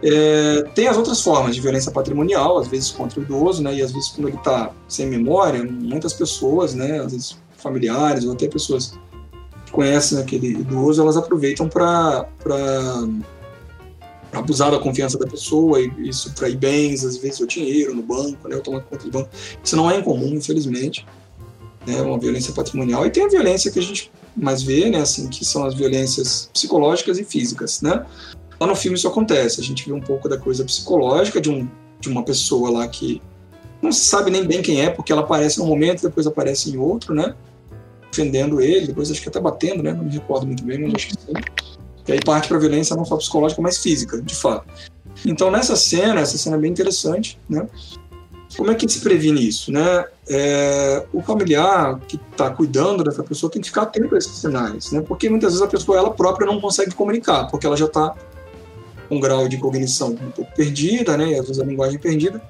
É, 0.00 0.62
tem 0.72 0.86
as 0.86 0.96
outras 0.96 1.20
formas 1.20 1.56
de 1.56 1.60
violência 1.60 1.90
patrimonial, 1.90 2.58
às 2.58 2.68
vezes 2.68 2.92
contra 2.92 3.18
o 3.18 3.24
idoso, 3.24 3.60
né? 3.60 3.74
E 3.74 3.82
às 3.82 3.90
vezes 3.90 4.10
quando 4.10 4.28
ele 4.28 4.36
está 4.36 4.70
sem 4.86 5.06
memória, 5.06 5.64
muitas 5.64 6.12
pessoas, 6.12 6.74
né? 6.74 7.00
Às 7.00 7.10
vezes 7.10 7.38
familiares 7.56 8.24
ou 8.24 8.34
até 8.34 8.46
pessoas 8.46 8.96
que 9.66 9.72
conhecem 9.72 10.16
aquele 10.20 10.52
idoso, 10.52 11.02
elas 11.02 11.16
aproveitam 11.16 11.68
para 11.68 12.28
abusar 14.34 14.70
da 14.70 14.78
confiança 14.78 15.18
da 15.18 15.26
pessoa 15.26 15.80
e, 15.80 15.90
e 16.08 16.12
subtrair 16.12 16.56
bens, 16.56 17.04
às 17.04 17.16
vezes 17.16 17.40
o 17.40 17.46
dinheiro 17.46 17.94
no 17.94 18.02
banco, 18.02 18.48
né, 18.48 18.56
ou 18.56 18.62
tomar 18.62 18.80
conta 18.80 19.04
do 19.04 19.10
banco. 19.10 19.30
Isso 19.62 19.76
não 19.76 19.90
é 19.90 19.98
incomum, 19.98 20.34
infelizmente, 20.34 21.06
né, 21.86 22.00
uma 22.02 22.18
violência 22.18 22.52
patrimonial. 22.52 23.06
E 23.06 23.10
tem 23.10 23.24
a 23.24 23.28
violência 23.28 23.70
que 23.70 23.78
a 23.78 23.82
gente 23.82 24.10
mais 24.36 24.62
vê, 24.62 24.90
né, 24.90 24.98
assim, 24.98 25.28
que 25.28 25.44
são 25.44 25.64
as 25.64 25.74
violências 25.74 26.50
psicológicas 26.52 27.18
e 27.18 27.24
físicas, 27.24 27.80
né. 27.80 28.04
Lá 28.60 28.66
no 28.66 28.76
filme 28.76 28.96
isso 28.96 29.08
acontece, 29.08 29.60
a 29.60 29.64
gente 29.64 29.86
vê 29.86 29.92
um 29.92 30.00
pouco 30.00 30.28
da 30.28 30.38
coisa 30.38 30.64
psicológica 30.64 31.40
de, 31.40 31.50
um, 31.50 31.68
de 32.00 32.08
uma 32.08 32.22
pessoa 32.22 32.70
lá 32.70 32.88
que 32.88 33.20
não 33.82 33.92
se 33.92 34.04
sabe 34.04 34.30
nem 34.30 34.44
bem 34.44 34.62
quem 34.62 34.80
é, 34.80 34.90
porque 34.90 35.12
ela 35.12 35.22
aparece 35.22 35.58
num 35.58 35.66
momento, 35.66 36.02
depois 36.02 36.26
aparece 36.26 36.70
em 36.70 36.76
outro, 36.76 37.14
né, 37.14 37.34
defendendo 38.10 38.60
ele, 38.60 38.86
depois 38.86 39.10
acho 39.10 39.20
que 39.20 39.28
até 39.28 39.40
batendo, 39.40 39.82
né, 39.82 39.92
não 39.92 40.04
me 40.04 40.10
recordo 40.10 40.46
muito 40.46 40.64
bem, 40.64 40.78
mas 40.78 40.94
acho 40.94 41.08
que 41.08 41.14
sim. 41.14 41.32
E 42.06 42.12
aí 42.12 42.20
parte 42.20 42.48
para 42.48 42.58
violência 42.58 42.94
não 42.96 43.04
só 43.04 43.16
psicológica, 43.16 43.62
mas 43.62 43.78
física, 43.78 44.20
de 44.20 44.34
fato. 44.34 44.66
Então, 45.24 45.50
nessa 45.50 45.76
cena, 45.76 46.20
essa 46.20 46.36
cena 46.36 46.56
é 46.56 46.58
bem 46.58 46.70
interessante, 46.70 47.38
né? 47.48 47.66
Como 48.56 48.70
é 48.70 48.74
que 48.74 48.88
se 48.88 49.00
previne 49.00 49.46
isso, 49.48 49.72
né? 49.72 50.04
É, 50.28 51.04
o 51.12 51.20
familiar 51.22 51.98
que 52.06 52.20
está 52.30 52.50
cuidando 52.50 53.02
dessa 53.02 53.22
pessoa 53.22 53.50
tem 53.50 53.60
que 53.60 53.68
ficar 53.68 53.82
atento 53.82 54.14
a 54.14 54.18
esses 54.18 54.36
sinais, 54.36 54.92
né? 54.92 55.00
Porque 55.00 55.28
muitas 55.28 55.52
vezes 55.52 55.62
a 55.62 55.68
pessoa 55.68 55.98
ela 55.98 56.10
própria 56.12 56.46
não 56.46 56.60
consegue 56.60 56.94
comunicar, 56.94 57.50
porque 57.50 57.66
ela 57.66 57.76
já 57.76 57.86
está 57.86 58.14
com 59.08 59.16
um 59.16 59.20
grau 59.20 59.48
de 59.48 59.58
cognição 59.58 60.10
um 60.10 60.30
pouco 60.30 60.54
perdida, 60.54 61.16
né? 61.16 61.30
E 61.30 61.38
às 61.38 61.46
vezes 61.46 61.60
a 61.60 61.64
linguagem 61.64 61.96
é 61.96 61.98
perdida, 61.98 62.40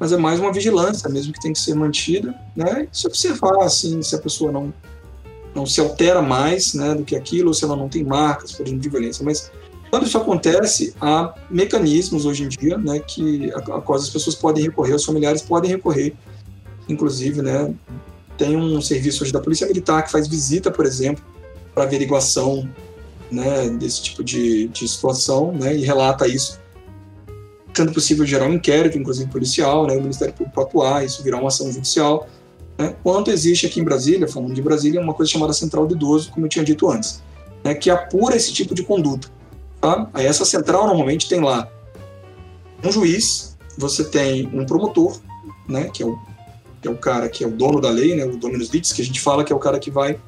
mas 0.00 0.12
é 0.12 0.16
mais 0.16 0.40
uma 0.40 0.52
vigilância 0.52 1.08
mesmo 1.08 1.32
que 1.32 1.40
tem 1.40 1.52
que 1.52 1.60
ser 1.60 1.74
mantida, 1.74 2.34
né? 2.54 2.88
E 2.92 2.96
se 2.96 3.06
observar 3.06 3.62
assim, 3.62 4.02
se 4.02 4.14
a 4.14 4.18
pessoa 4.18 4.50
não 4.50 4.72
não 5.56 5.66
se 5.66 5.80
altera 5.80 6.20
mais 6.20 6.74
né, 6.74 6.94
do 6.94 7.02
que 7.02 7.16
aquilo, 7.16 7.48
ou 7.48 7.54
se 7.54 7.64
ela 7.64 7.74
não 7.74 7.88
tem 7.88 8.04
marcas, 8.04 8.52
por 8.52 8.64
exemplo, 8.64 8.82
de 8.82 8.88
violência. 8.88 9.24
Mas 9.24 9.50
Quando 9.90 10.06
isso 10.06 10.18
acontece, 10.18 10.94
há 11.00 11.34
mecanismos 11.50 12.26
hoje 12.26 12.44
em 12.44 12.48
dia, 12.48 12.76
né, 12.76 13.00
que 13.00 13.50
a, 13.52 13.58
a 13.58 13.80
quais 13.80 14.02
as 14.02 14.10
pessoas 14.10 14.36
podem 14.36 14.62
recorrer, 14.62 14.94
os 14.94 15.04
familiares 15.04 15.42
podem 15.42 15.70
recorrer, 15.70 16.14
inclusive, 16.88 17.40
né, 17.40 17.74
tem 18.36 18.56
um 18.56 18.80
serviço 18.82 19.24
hoje 19.24 19.32
da 19.32 19.40
Polícia 19.40 19.66
Militar 19.66 20.04
que 20.04 20.12
faz 20.12 20.28
visita, 20.28 20.70
por 20.70 20.84
exemplo, 20.84 21.24
para 21.74 21.84
averiguação 21.84 22.68
né, 23.30 23.68
desse 23.70 24.02
tipo 24.02 24.22
de, 24.22 24.68
de 24.68 24.86
situação, 24.86 25.52
né, 25.52 25.74
e 25.74 25.82
relata 25.82 26.28
isso 26.28 26.60
sendo 27.74 27.92
possível 27.92 28.24
gerar 28.24 28.46
um 28.46 28.54
inquérito, 28.54 28.96
inclusive 28.96 29.30
policial, 29.30 29.86
né, 29.86 29.94
o 29.94 30.00
Ministério 30.00 30.32
Público 30.32 30.60
atuar, 30.60 31.04
isso 31.04 31.22
virar 31.22 31.38
uma 31.38 31.48
ação 31.48 31.70
judicial. 31.70 32.26
Né, 32.78 32.94
quanto 33.02 33.30
existe 33.30 33.66
aqui 33.66 33.80
em 33.80 33.84
Brasília, 33.84 34.28
falando 34.28 34.52
de 34.52 34.60
Brasília, 34.60 35.00
uma 35.00 35.14
coisa 35.14 35.32
chamada 35.32 35.52
Central 35.52 35.86
do 35.86 35.94
Idoso, 35.94 36.30
como 36.30 36.44
eu 36.44 36.50
tinha 36.50 36.64
dito 36.64 36.90
antes, 36.90 37.22
né, 37.64 37.74
que 37.74 37.90
apura 37.90 38.36
esse 38.36 38.52
tipo 38.52 38.74
de 38.74 38.82
conduta. 38.82 39.28
Tá? 39.80 40.08
Aí 40.12 40.26
essa 40.26 40.44
central 40.44 40.86
normalmente 40.86 41.28
tem 41.28 41.40
lá 41.40 41.70
um 42.84 42.90
juiz, 42.90 43.56
você 43.76 44.04
tem 44.04 44.48
um 44.52 44.64
promotor, 44.64 45.18
né, 45.68 45.88
que 45.92 46.02
é 46.02 46.06
o, 46.06 46.18
que 46.80 46.88
é 46.88 46.90
o 46.90 46.96
cara 46.96 47.28
que 47.28 47.44
é 47.44 47.46
o 47.46 47.50
dono 47.50 47.80
da 47.80 47.90
lei, 47.90 48.14
né, 48.14 48.24
o 48.24 48.36
dominus 48.36 48.68
litis, 48.68 48.92
que 48.92 49.02
a 49.02 49.04
gente 49.04 49.20
fala 49.20 49.44
que 49.44 49.52
é 49.52 49.56
o 49.56 49.58
cara 49.58 49.78
que 49.78 49.90
vai 49.90 50.18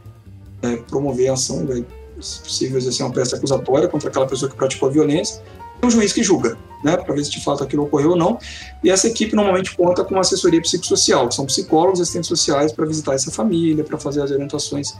é, 0.62 0.76
promover 0.76 1.28
a 1.28 1.34
ação, 1.34 1.66
vai, 1.66 1.84
se 2.20 2.40
possível, 2.40 2.78
exercer 2.78 3.04
uma 3.04 3.12
peça 3.12 3.36
acusatória 3.36 3.88
contra 3.88 4.08
aquela 4.08 4.26
pessoa 4.26 4.50
que 4.50 4.56
praticou 4.56 4.88
a 4.88 4.92
violência, 4.92 5.42
um 5.82 5.90
juiz 5.90 6.12
que 6.12 6.22
julga 6.22 6.56
né, 6.82 6.96
para 6.96 7.14
ver 7.14 7.24
se 7.24 7.30
de 7.30 7.42
fato 7.42 7.62
aquilo 7.62 7.84
ocorreu 7.84 8.10
ou 8.10 8.16
não. 8.16 8.38
E 8.82 8.90
essa 8.90 9.06
equipe 9.06 9.34
normalmente 9.34 9.76
conta 9.76 10.04
com 10.04 10.18
assessoria 10.18 10.60
psicossocial, 10.60 11.28
que 11.28 11.34
são 11.34 11.46
psicólogos 11.46 11.98
e 11.98 12.02
assistentes 12.02 12.28
sociais 12.28 12.72
para 12.72 12.86
visitar 12.86 13.14
essa 13.14 13.30
família, 13.30 13.84
para 13.84 13.98
fazer 13.98 14.22
as 14.22 14.30
orientações 14.30 14.92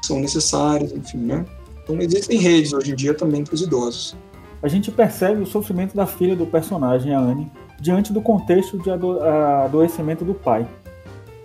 que 0.00 0.06
são 0.06 0.20
necessárias, 0.20 0.92
enfim, 0.92 1.18
né? 1.18 1.44
Então 1.82 1.98
existem 2.00 2.38
redes 2.38 2.72
hoje 2.72 2.92
em 2.92 2.94
dia 2.94 3.14
também 3.14 3.44
para 3.44 3.54
os 3.54 3.62
idosos. 3.62 4.16
A 4.62 4.68
gente 4.68 4.90
percebe 4.90 5.42
o 5.42 5.46
sofrimento 5.46 5.94
da 5.94 6.06
filha 6.06 6.34
do 6.34 6.46
personagem, 6.46 7.14
a 7.14 7.20
Anne, 7.20 7.50
diante 7.80 8.12
do 8.12 8.20
contexto 8.20 8.78
de 8.78 8.90
ado 8.90 9.20
adoecimento 9.20 10.24
do 10.24 10.34
pai. 10.34 10.66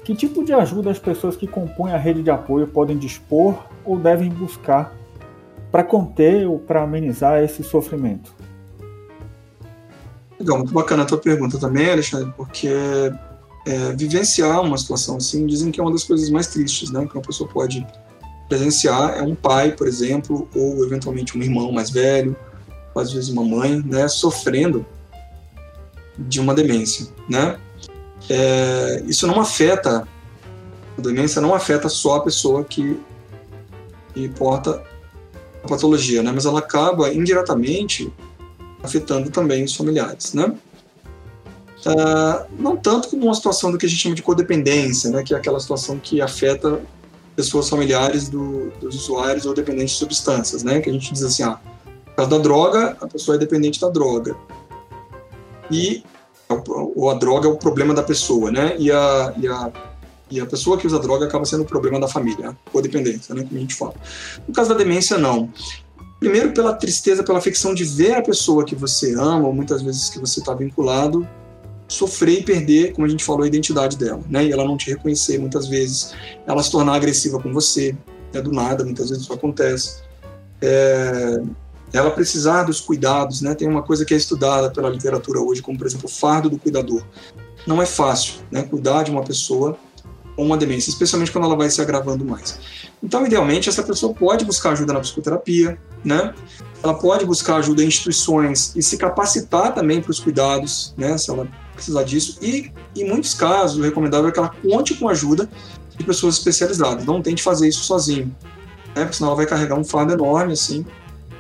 Que 0.04 0.16
tipo 0.16 0.44
de 0.44 0.52
ajuda 0.52 0.90
as 0.90 0.98
pessoas 0.98 1.36
que 1.36 1.46
compõem 1.46 1.94
a 1.94 1.98
rede 1.98 2.24
de 2.24 2.32
apoio 2.32 2.66
podem 2.66 2.98
dispor 2.98 3.56
ou 3.86 3.98
devem 4.00 4.30
buscar 4.30 4.96
para 5.72 5.84
conter 5.84 6.48
ou 6.48 6.58
para 6.58 6.82
amenizar 6.82 7.44
esse 7.44 7.64
sofrimento? 7.64 8.34
Legal, 10.42 10.58
muito 10.58 10.74
bacana 10.74 11.04
a 11.04 11.06
tua 11.06 11.20
pergunta 11.20 11.60
também, 11.60 11.92
Alexandre, 11.92 12.34
porque 12.36 12.68
é, 12.68 13.92
vivenciar 13.96 14.60
uma 14.62 14.76
situação 14.76 15.18
assim, 15.18 15.46
dizem 15.46 15.72
que 15.72 15.80
é 15.80 15.84
uma 15.84 15.92
das 15.92 16.04
coisas 16.04 16.32
mais 16.32 16.48
tristes, 16.48 16.90
né, 16.90 17.06
que 17.06 17.16
uma 17.16 17.22
pessoa 17.22 17.48
pode 17.48 17.86
presenciar, 18.50 19.20
é 19.20 19.22
um 19.22 19.36
pai, 19.36 19.74
por 19.74 19.88
exemplo, 19.88 20.50
ou 20.56 20.84
eventualmente 20.84 21.38
um 21.38 21.44
irmão 21.44 21.72
mais 21.72 21.92
velho, 21.92 22.36
ou 22.96 23.02
às 23.04 23.14
vezes 23.14 23.30
uma 23.30 23.44
mãe, 23.44 23.84
né, 23.86 24.08
sofrendo 24.08 24.84
de 26.18 26.40
uma 26.40 26.56
demência, 26.56 27.06
né. 27.30 27.60
É, 28.28 29.04
isso 29.06 29.28
não 29.28 29.40
afeta, 29.40 30.08
a 30.98 31.02
demência 31.02 31.40
não 31.40 31.54
afeta 31.54 31.88
só 31.88 32.16
a 32.16 32.22
pessoa 32.22 32.64
que, 32.64 33.00
que 34.12 34.28
porta 34.30 34.82
a 35.64 35.68
patologia, 35.68 36.24
né, 36.24 36.32
mas 36.34 36.48
ela 36.48 36.58
acaba 36.58 37.14
indiretamente 37.14 38.12
afetando 38.84 39.30
também 39.30 39.64
os 39.64 39.76
familiares, 39.76 40.34
né? 40.34 40.54
Uh, 41.86 42.46
não 42.60 42.78
tanto 42.78 43.10
como 43.10 43.24
uma 43.24 43.34
situação 43.34 43.72
do 43.72 43.78
que 43.78 43.88
a 43.88 43.90
gente 43.90 44.02
chama 44.02 44.14
de 44.14 44.22
codependência, 44.22 45.10
né, 45.10 45.24
que 45.24 45.34
é 45.34 45.38
aquela 45.38 45.60
situação 45.60 45.98
que 45.98 46.22
afeta 46.22 46.80
pessoas 47.36 47.68
familiares 47.70 48.30
do, 48.30 48.70
dos 48.80 48.96
usuários 48.96 49.48
ou 49.48 49.54
dependentes 49.54 49.94
de 49.94 50.00
substâncias, 50.00 50.62
né, 50.62 50.80
que 50.80 50.90
a 50.92 50.94
gente 50.94 51.12
diz 51.12 51.24
assim, 51.24 51.42
ah, 51.42 51.60
por 52.06 52.16
causa 52.16 52.32
da 52.32 52.38
droga, 52.38 52.98
a 53.02 53.08
pessoa 53.08 53.36
é 53.36 53.40
dependente 53.40 53.82
da 53.82 53.90
droga. 53.90 54.36
E 55.72 56.04
ou 56.68 57.10
a 57.10 57.14
droga 57.16 57.48
é 57.48 57.52
o 57.52 57.56
problema 57.56 57.94
da 57.94 58.04
pessoa, 58.04 58.52
né, 58.52 58.76
e 58.78 58.92
a, 58.92 59.34
e 59.38 59.48
a, 59.48 59.72
e 60.30 60.40
a 60.40 60.46
pessoa 60.46 60.78
que 60.78 60.86
usa 60.86 61.00
droga 61.00 61.26
acaba 61.26 61.46
sendo 61.46 61.64
o 61.64 61.66
problema 61.66 62.00
da 62.00 62.08
família, 62.08 62.50
a 62.50 62.70
codependência, 62.70 63.34
né, 63.34 63.44
como 63.44 63.58
a 63.58 63.60
gente 63.60 63.74
fala. 63.74 63.96
No 64.48 64.54
caso 64.54 64.70
da 64.70 64.76
demência, 64.76 65.18
não. 65.18 65.50
Primeiro, 66.22 66.54
pela 66.54 66.76
tristeza, 66.76 67.24
pela 67.24 67.40
afecção 67.40 67.74
de 67.74 67.84
ver 67.84 68.14
a 68.14 68.22
pessoa 68.22 68.64
que 68.64 68.76
você 68.76 69.16
ama, 69.16 69.48
ou 69.48 69.52
muitas 69.52 69.82
vezes 69.82 70.08
que 70.08 70.20
você 70.20 70.40
está 70.40 70.54
vinculado, 70.54 71.28
sofrer 71.88 72.42
e 72.42 72.44
perder, 72.44 72.94
como 72.94 73.08
a 73.08 73.10
gente 73.10 73.24
falou, 73.24 73.42
a 73.42 73.48
identidade 73.48 73.98
dela, 73.98 74.22
né? 74.30 74.46
E 74.46 74.52
ela 74.52 74.64
não 74.64 74.78
te 74.78 74.92
reconhecer 74.92 75.40
muitas 75.40 75.68
vezes, 75.68 76.14
ela 76.46 76.62
se 76.62 76.70
tornar 76.70 76.94
agressiva 76.94 77.42
com 77.42 77.52
você, 77.52 77.98
é 78.36 78.40
do 78.40 78.52
nada, 78.52 78.84
muitas 78.84 79.10
vezes 79.10 79.24
isso 79.24 79.34
acontece. 79.34 80.04
É, 80.62 81.42
ela 81.92 82.12
precisar 82.12 82.66
dos 82.66 82.80
cuidados, 82.80 83.42
né? 83.42 83.56
Tem 83.56 83.68
uma 83.68 83.82
coisa 83.82 84.06
que 84.06 84.14
é 84.14 84.18
estudada 84.18 84.70
pela 84.70 84.92
literatura 84.92 85.42
hoje, 85.42 85.64
como 85.64 85.76
por 85.76 85.88
exemplo 85.88 86.06
o 86.06 86.12
fardo 86.12 86.52
do 86.52 86.60
cuidador. 86.60 87.04
Não 87.66 87.82
é 87.82 87.86
fácil, 87.88 88.36
né? 88.52 88.62
Cuidar 88.62 89.02
de 89.02 89.10
uma 89.10 89.24
pessoa 89.24 89.76
com 90.36 90.46
uma 90.46 90.58
demência, 90.58 90.90
especialmente 90.90 91.32
quando 91.32 91.46
ela 91.46 91.56
vai 91.56 91.70
se 91.70 91.82
agravando 91.82 92.26
mais. 92.26 92.60
Então, 93.04 93.26
idealmente, 93.26 93.70
essa 93.70 93.84
pessoa 93.84 94.14
pode 94.14 94.46
buscar 94.46 94.72
ajuda 94.72 94.94
na 94.94 95.00
psicoterapia, 95.00 95.78
né? 96.04 96.34
Ela 96.84 96.94
pode 96.94 97.26
buscar 97.26 97.58
ajuda 97.58 97.84
em 97.84 97.88
instituições 97.88 98.74
e 98.76 98.82
se 98.82 98.98
capacitar 98.98 99.74
também 99.74 100.02
para 100.02 100.12
os 100.12 100.20
cuidados, 100.20 100.94
né? 100.98 101.18
Se 101.18 101.30
ela 101.30 101.48
precisar 101.74 102.04
disso. 102.04 102.38
E, 102.42 102.72
em 102.96 103.08
muitos 103.08 103.34
casos, 103.34 103.78
o 103.78 103.82
recomendável 103.82 104.30
é 104.30 104.32
que 104.32 104.40
ela 104.40 104.50
conte 104.50 104.96
com 104.96 105.10
ajuda 105.10 105.50
de 105.98 106.04
pessoas 106.04 106.36
especializadas. 106.36 107.06
Não 107.06 107.22
tente 107.22 107.44
fazer 107.44 107.68
isso 107.68 107.84
sozinho, 107.84 108.36
né? 108.96 109.04
Porque 109.04 109.16
senão 109.16 109.30
ela 109.30 109.38
vai 109.38 109.46
carregar 109.46 109.76
um 109.76 109.84
fardo 109.84 110.14
enorme, 110.14 110.54
assim. 110.54 110.86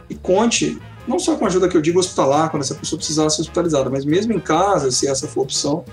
E 0.09 0.15
conte, 0.15 0.79
não 1.07 1.17
só 1.19 1.35
com 1.35 1.45
ajuda 1.45 1.67
que 1.67 1.77
eu 1.77 1.81
digo 1.81 1.99
hospitalar, 1.99 2.49
quando 2.49 2.63
essa 2.63 2.75
pessoa 2.75 2.97
precisar 2.97 3.29
ser 3.29 3.41
hospitalizada, 3.41 3.89
mas 3.89 4.05
mesmo 4.05 4.33
em 4.33 4.39
casa, 4.39 4.91
se 4.91 5.07
essa 5.07 5.27
for 5.27 5.41
a 5.41 5.43
opção, 5.43 5.85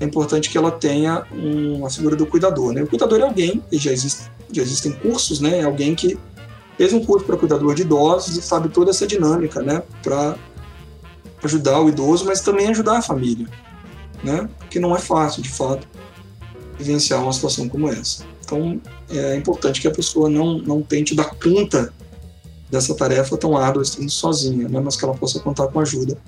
é 0.00 0.04
importante 0.04 0.50
que 0.50 0.58
ela 0.58 0.70
tenha 0.70 1.24
uma 1.32 1.88
figura 1.88 2.16
do 2.16 2.26
cuidador. 2.26 2.72
Né? 2.72 2.82
O 2.82 2.86
cuidador 2.86 3.20
é 3.20 3.22
alguém, 3.22 3.62
e 3.72 3.78
já, 3.78 3.92
existe, 3.92 4.30
já 4.52 4.62
existem 4.62 4.92
cursos, 4.92 5.40
né? 5.40 5.60
é 5.60 5.64
alguém 5.64 5.94
que 5.94 6.18
fez 6.76 6.92
um 6.92 7.04
curso 7.04 7.24
para 7.24 7.36
cuidador 7.36 7.74
de 7.74 7.82
idosos 7.82 8.36
e 8.36 8.42
sabe 8.42 8.68
toda 8.68 8.90
essa 8.90 9.06
dinâmica 9.06 9.62
né? 9.62 9.82
para 10.02 10.36
ajudar 11.42 11.80
o 11.80 11.88
idoso, 11.88 12.24
mas 12.26 12.40
também 12.40 12.68
ajudar 12.68 12.98
a 12.98 13.02
família. 13.02 13.46
Né? 14.22 14.48
Porque 14.58 14.78
não 14.78 14.94
é 14.94 14.98
fácil, 14.98 15.42
de 15.42 15.48
fato, 15.48 15.86
vivenciar 16.78 17.22
uma 17.22 17.32
situação 17.32 17.68
como 17.68 17.88
essa. 17.88 18.24
Então, 18.44 18.80
é 19.08 19.34
importante 19.36 19.80
que 19.80 19.88
a 19.88 19.90
pessoa 19.90 20.28
não, 20.28 20.58
não 20.58 20.82
tente 20.82 21.14
dar 21.14 21.34
conta 21.34 21.92
dessa 22.70 22.94
tarefa 22.94 23.36
tão 23.36 23.56
árdua 23.56 23.82
assim, 23.82 24.08
sozinha, 24.08 24.68
né? 24.68 24.80
mas 24.80 24.96
que 24.96 25.04
ela 25.04 25.14
possa 25.14 25.40
contar 25.40 25.68
com 25.68 25.80
ajuda 25.80 26.18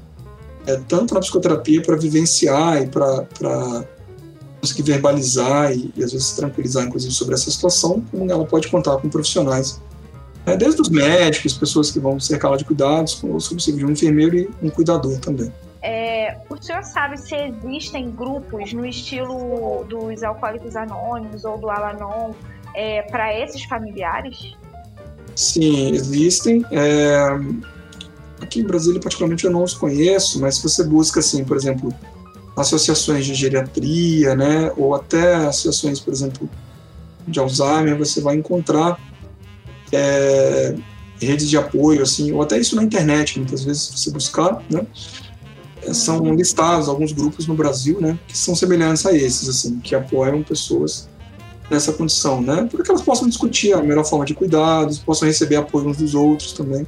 é, 0.68 0.76
tanto 0.87 1.14
na 1.14 1.20
psicoterapia 1.20 1.80
para 1.80 1.96
vivenciar 1.96 2.82
e 2.82 2.87
para 2.87 3.84
conseguir 4.60 4.82
verbalizar 4.82 5.72
e, 5.72 5.90
e, 5.96 6.04
às 6.04 6.12
vezes 6.12 6.32
tranquilizar, 6.32 6.84
inclusive, 6.84 7.12
sobre 7.12 7.34
essa 7.34 7.50
situação, 7.50 8.04
como 8.10 8.30
ela 8.30 8.44
pode 8.44 8.68
contar 8.68 8.98
com 8.98 9.08
profissionais, 9.08 9.80
né, 10.44 10.56
desde 10.56 10.82
os 10.82 10.90
médicos, 10.90 11.54
pessoas 11.54 11.90
que 11.90 11.98
vão 11.98 12.20
cercá-la 12.20 12.58
de 12.58 12.66
cuidados, 12.66 13.14
como 13.14 13.40
se 13.40 13.54
possível, 13.54 13.88
um 13.88 13.92
enfermeiro 13.92 14.37
e 14.37 14.50
um 14.62 14.68
cuidador 14.68 15.18
também. 15.20 15.50
É, 15.80 16.37
o 16.50 16.62
senhor 16.62 16.82
sabe 16.82 17.16
se 17.16 17.34
existem 17.34 18.10
grupos 18.10 18.72
no 18.75 18.84
estilo 18.84 19.84
dos 19.84 20.22
Alcoólicos 20.22 20.76
Anônimos 20.76 21.44
ou 21.44 21.56
do 21.56 21.70
Alanon 21.70 22.32
é, 22.75 23.02
para 23.02 23.38
esses 23.38 23.62
familiares? 23.64 24.54
Sim, 25.34 25.92
existem. 25.92 26.64
É, 26.72 27.38
Aqui 28.40 28.61
em 28.61 28.64
Brasília, 28.64 29.00
particularmente, 29.00 29.45
eu 29.45 29.50
não 29.50 29.64
os 29.64 29.75
conheço, 29.75 30.40
mas 30.40 30.57
se 30.57 30.62
você 30.62 30.85
busca, 30.85 31.21
assim, 31.21 31.45
por 31.45 31.57
exemplo, 31.57 31.92
associações 32.57 33.26
de 33.26 33.35
geriatria, 33.35 34.35
né, 34.35 34.73
ou 34.76 34.95
até 34.95 35.35
associações, 35.35 36.00
por 36.00 36.12
exemplo, 36.12 36.49
de 37.26 37.38
Alzheimer, 37.38 37.97
você 37.97 38.21
vai 38.21 38.37
encontrar 38.37 38.99
é, 39.92 40.75
redes 41.21 41.49
de 41.49 41.57
apoio, 41.57 42.02
assim, 42.02 42.33
ou 42.33 42.42
até 42.42 42.59
isso 42.59 42.76
na 42.76 42.83
internet, 42.83 43.38
muitas 43.38 43.64
vezes, 43.64 43.83
se 43.83 43.99
você 43.99 44.11
buscar, 44.11 44.62
né, 44.71 44.87
é, 45.83 45.92
são 45.92 46.21
uhum. 46.21 46.35
listados 46.35 46.88
alguns 46.88 47.12
grupos 47.12 47.47
no 47.47 47.54
Brasil, 47.54 48.00
né, 48.00 48.18
que 48.26 48.37
são 48.37 48.54
semelhantes 48.54 49.04
a 49.07 49.12
esses, 49.12 49.49
assim, 49.49 49.78
que 49.80 49.95
apoiam 49.95 50.42
pessoas 50.42 51.09
nessa 51.71 51.92
condição, 51.92 52.40
né, 52.40 52.68
para 52.71 52.83
que 52.83 52.90
elas 52.90 53.02
possam 53.02 53.28
discutir 53.28 53.73
a 53.75 53.83
melhor 53.83 54.04
forma 54.04 54.25
de 54.25 54.35
cuidados, 54.35 54.99
possam 54.99 55.28
receber 55.28 55.57
apoio 55.57 55.88
uns 55.88 55.99
dos 55.99 56.14
outros 56.14 56.52
também. 56.52 56.87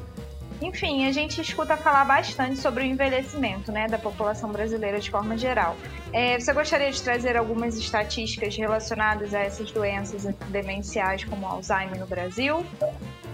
Enfim, 0.70 1.04
a 1.04 1.10
gente 1.10 1.40
escuta 1.40 1.76
falar 1.76 2.04
bastante 2.04 2.56
sobre 2.56 2.84
o 2.84 2.86
envelhecimento 2.86 3.72
né, 3.72 3.88
da 3.88 3.98
população 3.98 4.52
brasileira 4.52 5.00
de 5.00 5.10
forma 5.10 5.36
geral. 5.36 5.76
É, 6.12 6.38
você 6.38 6.52
gostaria 6.52 6.92
de 6.92 7.02
trazer 7.02 7.36
algumas 7.36 7.76
estatísticas 7.76 8.56
relacionadas 8.56 9.34
a 9.34 9.40
essas 9.40 9.72
doenças 9.72 10.22
demenciais 10.48 11.24
como 11.24 11.44
Alzheimer 11.44 11.98
no 11.98 12.06
Brasil? 12.06 12.64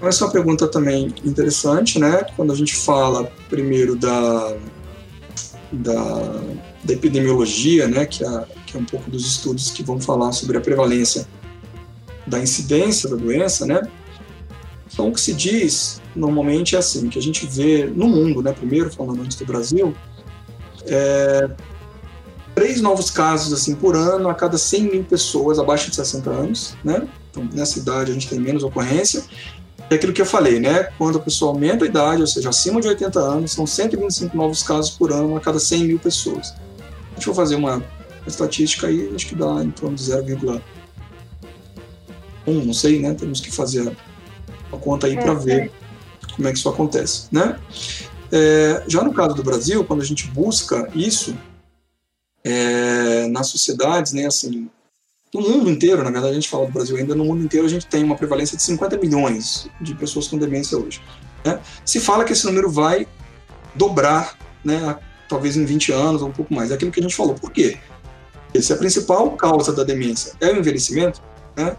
Essa 0.03 0.25
é 0.25 0.27
uma 0.27 0.33
pergunta 0.33 0.67
também 0.67 1.15
interessante, 1.25 1.99
né? 1.99 2.25
Quando 2.35 2.53
a 2.53 2.57
gente 2.57 2.75
fala 2.75 3.31
primeiro 3.51 3.97
da, 3.97 4.57
da, 5.71 5.95
da 6.85 6.93
epidemiologia, 6.93 7.87
né? 7.87 8.07
Que 8.07 8.25
é, 8.25 8.45
que 8.65 8.77
é 8.79 8.81
um 8.81 8.85
pouco 8.87 9.11
dos 9.11 9.27
estudos 9.27 9.71
que 9.71 9.83
vão 9.83 10.01
falar 10.01 10.33
sobre 10.33 10.57
a 10.57 10.61
prevalência 10.61 11.29
da 12.27 12.39
incidência 12.39 13.11
da 13.11 13.17
doença, 13.17 13.67
né? 13.67 13.83
Então, 14.93 15.09
o 15.09 15.13
que 15.13 15.21
se 15.21 15.35
diz 15.35 16.01
normalmente 16.15 16.75
é 16.75 16.79
assim, 16.79 17.09
que 17.09 17.19
a 17.19 17.23
gente 17.23 17.47
vê 17.47 17.87
no 17.87 18.09
mundo, 18.09 18.43
né, 18.43 18.53
primeiro 18.53 18.91
falando 18.91 19.23
antes 19.23 19.37
do 19.37 19.45
Brasil, 19.45 19.95
é, 20.87 21.51
três 22.55 22.81
novos 22.81 23.11
casos 23.11 23.53
assim 23.53 23.75
por 23.75 23.95
ano 23.95 24.29
a 24.31 24.35
cada 24.35 24.57
100 24.57 24.83
mil 24.83 25.05
pessoas 25.05 25.59
abaixo 25.59 25.91
de 25.91 25.97
60 25.97 26.31
anos, 26.31 26.75
né? 26.83 27.07
Então, 27.31 27.47
nessa 27.53 27.79
idade 27.79 28.11
a 28.11 28.15
gente 28.15 28.29
tem 28.29 28.41
menos 28.41 28.63
ocorrência. 28.63 29.23
É 29.91 29.95
aquilo 29.97 30.13
que 30.13 30.23
eu 30.23 30.27
falei, 30.27 30.59
né? 30.59 30.85
Quando 30.97 31.19
a 31.19 31.21
pessoa 31.21 31.53
aumenta 31.53 31.85
a 31.85 31.89
idade, 31.89 32.23
ou 32.23 32.27
seja, 32.27 32.49
acima 32.49 32.81
de 32.81 32.89
80 32.89 33.21
anos, 33.21 33.53
são 33.53 33.67
125 33.67 34.35
novos 34.37 34.63
casos 34.63 34.91
por 34.91 35.13
ano 35.13 35.37
a 35.37 35.41
cada 35.41 35.61
100 35.61 35.85
mil 35.85 35.99
pessoas. 35.99 36.55
A 37.13 37.21
gente 37.21 37.35
fazer 37.35 37.57
uma 37.57 37.85
estatística 38.27 38.87
aí, 38.87 39.13
acho 39.15 39.27
que 39.27 39.35
dá 39.35 39.63
em 39.63 39.71
torno 39.71 39.95
de 39.95 40.03
0,1, 40.03 40.61
não 42.47 42.73
sei, 42.73 42.99
né? 43.01 43.15
Temos 43.15 43.41
que 43.41 43.51
fazer 43.51 43.87
a 43.87 43.93
conta 44.71 45.07
aí 45.07 45.17
é, 45.17 45.21
para 45.21 45.35
ver 45.35 45.73
como 46.35 46.49
é 46.49 46.53
que 46.53 46.59
isso 46.59 46.69
acontece, 46.69 47.29
né? 47.33 47.59
É, 48.31 48.83
já 48.89 49.03
no 49.03 49.13
caso 49.13 49.35
do 49.35 49.43
Brasil, 49.43 49.85
quando 49.85 50.03
a 50.03 50.05
gente 50.05 50.27
busca 50.29 50.89
isso 50.95 51.37
é, 52.45 53.27
nas 53.29 53.49
sociedades, 53.49 54.13
né, 54.13 54.27
assim, 54.27 54.69
no 55.33 55.41
mundo 55.41 55.71
inteiro, 55.71 56.03
na 56.03 56.11
verdade 56.11 56.33
a 56.33 56.35
gente 56.35 56.49
fala 56.49 56.67
do 56.67 56.73
Brasil 56.73 56.97
ainda, 56.97 57.15
no 57.15 57.25
mundo 57.25 57.45
inteiro 57.45 57.67
a 57.67 57.69
gente 57.69 57.87
tem 57.87 58.03
uma 58.03 58.17
prevalência 58.17 58.57
de 58.57 58.63
50 58.63 58.97
milhões 58.99 59.69
de 59.81 59.95
pessoas 59.95 60.29
com 60.29 60.39
demência 60.39 60.77
hoje. 60.79 61.01
Né? 61.45 61.61
Se 61.85 62.01
fala 62.01 62.25
que 62.25 62.33
esse 62.33 62.47
número 62.47 62.71
vai 62.71 63.07
dobrar, 63.75 64.37
né, 64.65 64.99
talvez 65.29 65.57
em 65.57 65.65
20 65.65 65.93
anos 65.93 66.23
ou 66.23 66.29
um 66.29 66.33
pouco 66.33 66.55
mais. 66.55 66.71
É 66.71 66.75
aquilo 66.75 66.91
que 66.91 67.01
a 67.01 67.03
gente 67.03 67.15
falou. 67.15 67.35
Por 67.35 67.51
quê? 67.51 67.79
Se 68.61 68.73
a 68.73 68.77
principal 68.77 69.31
causa 69.33 69.73
da 69.73 69.85
demência 69.85 70.33
é 70.41 70.51
o 70.51 70.57
envelhecimento, 70.57 71.21
né, 71.57 71.77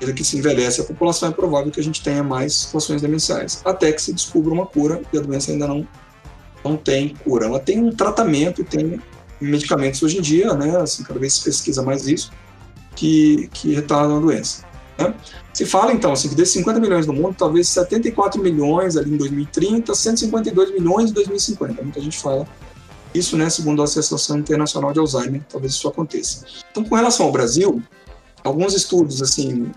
medida 0.00 0.12
que 0.12 0.24
se 0.24 0.38
envelhece 0.38 0.80
a 0.80 0.84
população, 0.84 1.28
é 1.28 1.32
provável 1.32 1.70
que 1.70 1.80
a 1.80 1.82
gente 1.82 2.02
tenha 2.02 2.22
mais 2.22 2.54
situações 2.54 3.02
demenciais, 3.02 3.60
até 3.64 3.92
que 3.92 4.00
se 4.00 4.12
descubra 4.12 4.52
uma 4.52 4.66
cura, 4.66 5.00
e 5.12 5.18
a 5.18 5.20
doença 5.20 5.50
ainda 5.50 5.66
não, 5.66 5.86
não 6.64 6.76
tem 6.76 7.14
cura. 7.24 7.46
Ela 7.46 7.58
tem 7.58 7.82
um 7.82 7.90
tratamento, 7.90 8.62
tem 8.62 9.00
medicamentos 9.40 10.02
hoje 10.02 10.18
em 10.18 10.22
dia, 10.22 10.54
né, 10.54 10.76
assim, 10.76 11.02
cada 11.02 11.18
vez 11.18 11.34
se 11.34 11.44
pesquisa 11.44 11.82
mais 11.82 12.06
isso, 12.06 12.30
que, 12.94 13.48
que 13.52 13.74
retardam 13.74 14.18
a 14.18 14.20
doença. 14.20 14.64
Né? 14.98 15.14
Se 15.52 15.64
fala, 15.64 15.92
então, 15.92 16.12
assim, 16.12 16.28
que 16.28 16.34
desses 16.34 16.54
50 16.54 16.80
milhões 16.80 17.06
no 17.06 17.12
mundo, 17.12 17.34
talvez 17.36 17.68
74 17.68 18.42
milhões 18.42 18.96
ali 18.96 19.12
em 19.12 19.16
2030, 19.16 19.94
152 19.94 20.72
milhões 20.72 21.10
em 21.10 21.14
2050. 21.14 21.82
Muita 21.82 22.00
gente 22.00 22.18
fala 22.18 22.46
isso, 23.14 23.36
né, 23.36 23.48
segundo 23.48 23.80
a 23.80 23.84
Associação 23.84 24.38
Internacional 24.38 24.92
de 24.92 24.98
Alzheimer, 24.98 25.42
talvez 25.48 25.72
isso 25.72 25.88
aconteça. 25.88 26.44
Então, 26.70 26.84
com 26.84 26.94
relação 26.94 27.26
ao 27.26 27.32
Brasil, 27.32 27.82
alguns 28.44 28.74
estudos, 28.74 29.22
assim, 29.22 29.70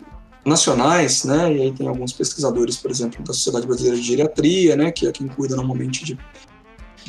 nacionais, 0.45 1.23
né, 1.23 1.53
e 1.53 1.61
aí 1.61 1.71
tem 1.71 1.87
alguns 1.87 2.13
pesquisadores, 2.13 2.77
por 2.77 2.89
exemplo, 2.89 3.23
da 3.23 3.33
Sociedade 3.33 3.67
Brasileira 3.67 3.97
de 3.97 4.03
Geriatria, 4.03 4.75
né, 4.75 4.91
que 4.91 5.07
é 5.07 5.11
quem 5.11 5.27
cuida 5.27 5.55
normalmente 5.55 6.03
de, 6.05 6.17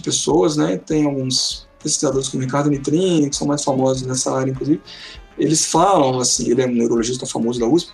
pessoas, 0.03 0.57
né, 0.57 0.79
tem 0.79 1.05
alguns 1.05 1.69
pesquisadores 1.83 2.29
como 2.29 2.43
Ricardo 2.43 2.71
Nitrini, 2.71 3.29
que 3.29 3.37
são 3.37 3.47
mais 3.47 3.63
famosos 3.63 4.07
nessa 4.07 4.35
área, 4.35 4.51
inclusive, 4.51 4.81
eles 5.39 5.67
falam, 5.67 6.19
assim, 6.19 6.51
ele 6.51 6.63
é 6.63 6.67
um 6.67 6.73
neurologista 6.73 7.27
famoso 7.27 7.61
da 7.61 7.67
USP, 7.67 7.93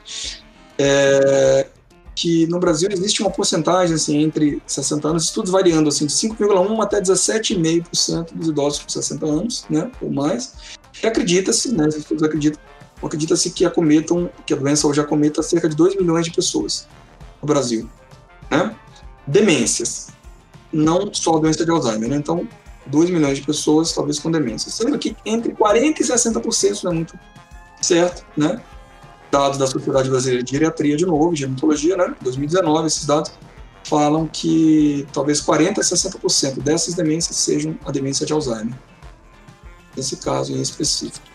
é, 0.79 1.67
que 2.15 2.47
no 2.47 2.59
Brasil 2.59 2.89
existe 2.91 3.21
uma 3.23 3.31
porcentagem, 3.31 3.95
assim, 3.95 4.23
entre 4.23 4.63
60 4.67 5.09
anos, 5.09 5.25
estudos 5.25 5.51
variando, 5.51 5.89
assim, 5.89 6.07
de 6.07 6.13
5,1% 6.13 6.83
até 6.83 7.01
17,5% 7.01 8.33
dos 8.35 8.49
idosos 8.49 8.79
com 8.81 8.89
60 8.89 9.27
anos, 9.27 9.65
né, 9.69 9.91
ou 10.01 10.13
mais, 10.13 10.55
e 11.03 11.07
acredita-se, 11.07 11.73
né, 11.73 11.87
os 11.89 11.97
estudos 11.97 12.23
acreditam 12.23 12.61
acredita-se 13.03 13.51
que 13.51 13.65
acometam, 13.65 14.31
que 14.47 14.55
a 14.55 14.57
doença 14.57 14.87
hoje 14.87 15.01
acometa 15.01 15.43
cerca 15.43 15.69
de 15.69 15.77
2 15.77 15.97
milhões 15.97 16.25
de 16.25 16.33
pessoas 16.33 16.89
no 17.41 17.47
Brasil. 17.47 17.89
Né? 18.51 18.75
Demências. 19.27 20.09
Não 20.73 21.13
só 21.13 21.37
a 21.37 21.41
doença 21.41 21.65
de 21.65 21.71
Alzheimer, 21.71 22.09
né? 22.09 22.17
Então, 22.17 22.47
2 22.87 23.11
milhões 23.11 23.39
de 23.39 23.45
pessoas, 23.45 23.93
talvez 23.93 24.19
com 24.19 24.31
demência. 24.31 24.71
Sendo 24.71 24.99
que 24.99 25.17
entre 25.25 25.53
40% 25.53 26.01
e 26.01 26.05
60% 26.05 26.85
não 26.85 26.93
é 26.93 26.95
muito 26.95 27.19
certo, 27.81 28.25
né? 28.37 28.61
Dados 29.31 29.59
da 29.59 29.67
Sociedade 29.67 30.09
Brasileira 30.09 30.43
de 30.43 30.51
Geriatria, 30.51 30.97
de 30.97 31.05
novo, 31.05 31.35
gerontologia, 31.35 31.97
né? 31.97 32.15
2019, 32.21 32.87
esses 32.87 33.05
dados 33.05 33.33
falam 33.85 34.27
que 34.27 35.07
talvez 35.13 35.41
40% 35.41 35.79
a 35.79 35.83
60% 35.83 36.61
dessas 36.61 36.95
demências 36.95 37.37
sejam 37.37 37.79
a 37.85 37.93
demência 37.93 38.27
de 38.27 38.33
Alzheimer. 38.33 38.75
Nesse 39.97 40.17
caso 40.17 40.53
em 40.53 40.61
específico. 40.61 41.27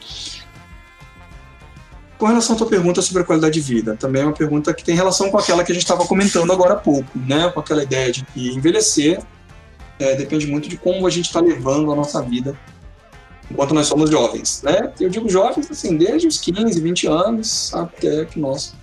Com 2.22 2.28
relação 2.28 2.56
à 2.56 2.58
tua 2.60 2.68
pergunta 2.68 3.02
sobre 3.02 3.24
a 3.24 3.26
qualidade 3.26 3.56
de 3.56 3.62
vida, 3.62 3.98
também 3.98 4.22
é 4.22 4.26
uma 4.26 4.32
pergunta 4.32 4.72
que 4.76 4.84
tem 4.84 4.94
relação 4.94 5.32
com 5.32 5.40
aquela 5.40 5.64
que 5.64 5.72
a 5.72 5.74
gente 5.74 5.82
estava 5.82 6.06
comentando 6.06 6.54
agora 6.54 6.74
há 6.74 6.76
pouco, 6.76 7.10
né? 7.16 7.50
Com 7.50 7.60
aquela 7.60 7.82
ideia 7.82 8.12
de 8.12 8.24
que 8.26 8.50
envelhecer 8.50 9.20
é, 9.98 10.14
depende 10.14 10.46
muito 10.46 10.70
de 10.70 10.78
como 10.78 11.08
a 11.08 11.10
gente 11.10 11.26
está 11.26 11.40
levando 11.40 11.92
a 11.92 11.96
nossa 11.96 12.22
vida 12.22 12.56
enquanto 13.50 13.74
nós 13.74 13.88
somos 13.88 14.12
jovens, 14.12 14.62
né? 14.62 14.94
Eu 15.00 15.10
digo 15.10 15.28
jovens, 15.28 15.72
assim, 15.72 15.98
desde 15.98 16.28
os 16.28 16.38
15, 16.38 16.80
20 16.80 17.08
anos 17.08 17.74
até 17.74 18.24
que 18.26 18.40
nós 18.40 18.76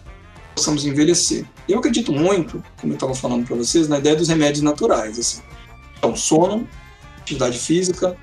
possamos 0.57 0.85
envelhecer. 0.85 1.47
Eu 1.69 1.79
acredito 1.79 2.11
muito, 2.11 2.61
como 2.81 2.93
eu 2.93 2.97
estava 2.97 3.15
falando 3.15 3.47
para 3.47 3.55
vocês, 3.55 3.87
na 3.87 4.01
ideia 4.01 4.17
dos 4.17 4.29
remédios 4.29 4.63
naturais, 4.63 5.17
assim. 5.17 5.43
Então, 5.97 6.17
sono, 6.17 6.69
atividade 7.21 7.57
física, 7.57 8.17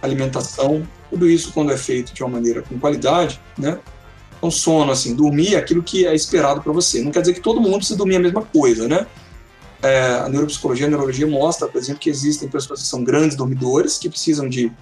alimentação, 0.00 0.86
tudo 1.10 1.28
isso 1.28 1.52
quando 1.52 1.72
é 1.72 1.76
feito 1.76 2.14
de 2.14 2.22
uma 2.22 2.30
maneira 2.30 2.62
com 2.62 2.78
qualidade, 2.78 3.40
né? 3.58 3.80
Então, 4.36 4.50
sono, 4.50 4.92
assim, 4.92 5.14
dormir 5.14 5.54
é 5.54 5.58
aquilo 5.58 5.82
que 5.82 6.06
é 6.06 6.14
esperado 6.14 6.60
para 6.60 6.72
você. 6.72 7.02
Não 7.02 7.10
quer 7.10 7.20
dizer 7.20 7.34
que 7.34 7.40
todo 7.40 7.60
mundo 7.60 7.78
precisa 7.78 7.96
dormir 7.96 8.16
a 8.16 8.20
mesma 8.20 8.42
coisa, 8.42 8.86
né? 8.86 9.06
É, 9.82 10.20
a 10.24 10.28
neuropsicologia, 10.28 10.86
a 10.86 10.90
neurologia 10.90 11.26
mostra, 11.26 11.68
por 11.68 11.78
exemplo, 11.78 12.00
que 12.00 12.10
existem 12.10 12.48
pessoas 12.48 12.82
que 12.82 12.86
são 12.86 13.04
grandes 13.04 13.36
dormidores, 13.36 13.98
que 13.98 14.08
precisam 14.08 14.48
de 14.48 14.72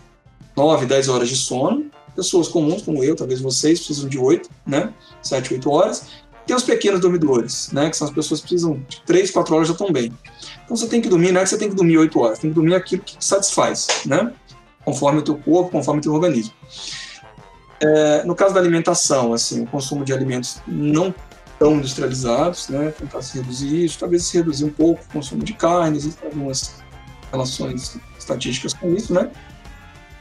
9, 0.57 0.87
10 0.87 1.09
horas 1.09 1.29
de 1.29 1.37
sono. 1.37 1.87
Pessoas 2.14 2.47
comuns, 2.47 2.83
como 2.83 3.03
eu, 3.03 3.17
talvez 3.17 3.40
vocês, 3.40 3.81
precisam 3.81 4.09
de 4.09 4.19
8, 4.19 4.49
né? 4.67 4.93
7, 5.23 5.55
8 5.55 5.71
horas. 5.71 6.07
Tem 6.47 6.55
os 6.55 6.62
pequenos 6.62 7.01
dormidores, 7.01 7.71
né? 7.73 7.90
Que 7.90 7.97
são 7.97 8.07
as 8.07 8.14
pessoas 8.14 8.40
que 8.40 8.49
precisam 8.49 8.81
de 8.88 9.01
3, 9.03 9.31
4 9.31 9.55
horas 9.55 9.69
já 9.69 9.73
estão 9.73 9.90
bem. 9.90 10.12
Então 10.64 10.77
você 10.77 10.87
tem 10.87 11.01
que 11.01 11.09
dormir, 11.09 11.33
não 11.33 11.40
é 11.40 11.45
que 11.45 11.51
você 11.51 11.59
tem 11.59 11.69
que 11.69 11.75
dormir 11.75 11.99
8 11.99 12.21
horas, 12.21 12.38
tem 12.38 12.51
que 12.51 12.55
dormir 12.55 12.75
aquilo 12.75 13.03
que 13.03 13.17
satisfaz, 13.19 13.88
né? 14.07 14.33
Conforme 14.85 15.21
o 15.21 15.23
teu 15.23 15.37
corpo, 15.37 15.71
conforme 15.71 16.01
o 16.01 16.03
teu 16.03 16.12
organismo. 16.12 16.53
É, 17.85 18.25
no 18.25 18.35
caso 18.35 18.55
da 18.55 18.61
alimentação, 18.61 19.35
assim, 19.35 19.62
o 19.62 19.66
consumo 19.66 20.07
de 20.07 20.12
alimentos 20.12 20.59
não 20.66 21.14
tão 21.59 21.75
industrializados, 21.75 22.68
né, 22.68 22.90
tentar 22.99 23.20
se 23.20 23.38
reduzir 23.38 23.85
isso, 23.85 23.99
talvez 23.99 24.25
se 24.25 24.38
reduzir 24.38 24.64
um 24.64 24.70
pouco 24.70 25.03
o 25.03 25.12
consumo 25.12 25.44
de 25.44 25.53
carnes, 25.53 26.05
existem 26.05 26.27
algumas 26.27 26.77
relações 27.31 27.99
estatísticas 28.18 28.73
com 28.73 28.94
isso, 28.94 29.12
né? 29.12 29.31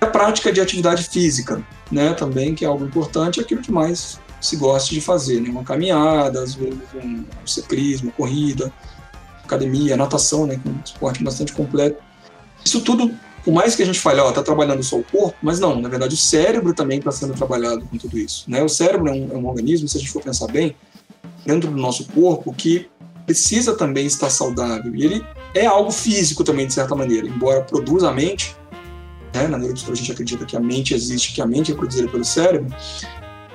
A 0.01 0.07
prática 0.07 0.51
de 0.51 0.59
atividade 0.59 1.03
física, 1.03 1.63
né, 1.89 2.13
também, 2.13 2.53
que 2.53 2.65
é 2.65 2.67
algo 2.67 2.83
importante, 2.83 3.39
é 3.39 3.43
aquilo 3.43 3.61
que 3.61 3.71
mais 3.71 4.19
se 4.41 4.57
gosta 4.57 4.93
de 4.93 4.99
fazer, 4.99 5.39
né? 5.39 5.49
Uma 5.49 5.63
caminhada, 5.63 6.43
às 6.43 6.55
vezes 6.55 6.79
um 6.93 7.23
ciclismo, 7.45 8.11
corrida, 8.11 8.73
academia, 9.41 9.95
natação, 9.95 10.45
né, 10.45 10.59
que 10.61 10.67
é 10.67 10.71
um 10.71 10.79
esporte 10.83 11.23
bastante 11.23 11.53
completo. 11.53 12.03
Isso 12.63 12.81
tudo 12.81 13.13
por 13.43 13.53
mais 13.53 13.75
que 13.75 13.83
a 13.83 13.85
gente 13.85 13.99
fale, 13.99 14.21
ó, 14.21 14.31
tá 14.31 14.41
trabalhando 14.41 14.81
só 14.83 14.97
o 14.97 15.03
corpo, 15.03 15.35
mas 15.41 15.59
não, 15.59 15.79
na 15.79 15.89
verdade 15.89 16.13
o 16.13 16.17
cérebro 16.17 16.73
também 16.73 16.99
está 16.99 17.11
sendo 17.11 17.33
trabalhado 17.33 17.85
com 17.85 17.97
tudo 17.97 18.17
isso. 18.17 18.49
Né? 18.49 18.63
O 18.63 18.69
cérebro 18.69 19.09
é 19.09 19.11
um, 19.11 19.29
é 19.33 19.35
um 19.35 19.47
organismo, 19.47 19.87
se 19.87 19.97
a 19.97 19.99
gente 19.99 20.11
for 20.11 20.21
pensar 20.21 20.47
bem, 20.47 20.75
dentro 21.45 21.69
do 21.69 21.77
nosso 21.77 22.05
corpo, 22.05 22.53
que 22.53 22.87
precisa 23.25 23.75
também 23.75 24.05
estar 24.05 24.29
saudável. 24.29 24.95
E 24.95 25.03
ele 25.03 25.25
é 25.53 25.65
algo 25.65 25.91
físico 25.91 26.43
também, 26.43 26.67
de 26.67 26.73
certa 26.73 26.95
maneira, 26.95 27.27
embora 27.27 27.61
produza 27.61 28.09
a 28.09 28.13
mente, 28.13 28.55
né? 29.33 29.47
na 29.47 29.57
neuropsicologia 29.57 30.03
a 30.03 30.05
gente 30.05 30.11
acredita 30.13 30.45
que 30.45 30.55
a 30.55 30.59
mente 30.59 30.93
existe, 30.93 31.33
que 31.33 31.41
a 31.41 31.45
mente 31.45 31.71
é 31.71 31.75
produzida 31.75 32.07
pelo 32.07 32.23
cérebro, 32.23 32.73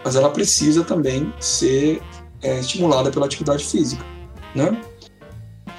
mas 0.05 0.17
ela 0.17 0.31
precisa 0.31 0.85
também 0.85 1.33
ser 1.41 2.03
é, 2.43 2.61
estimulada 2.61 3.11
pela 3.11 3.27
atividade 3.27 3.65
física. 3.65 4.05
Né? 4.55 4.79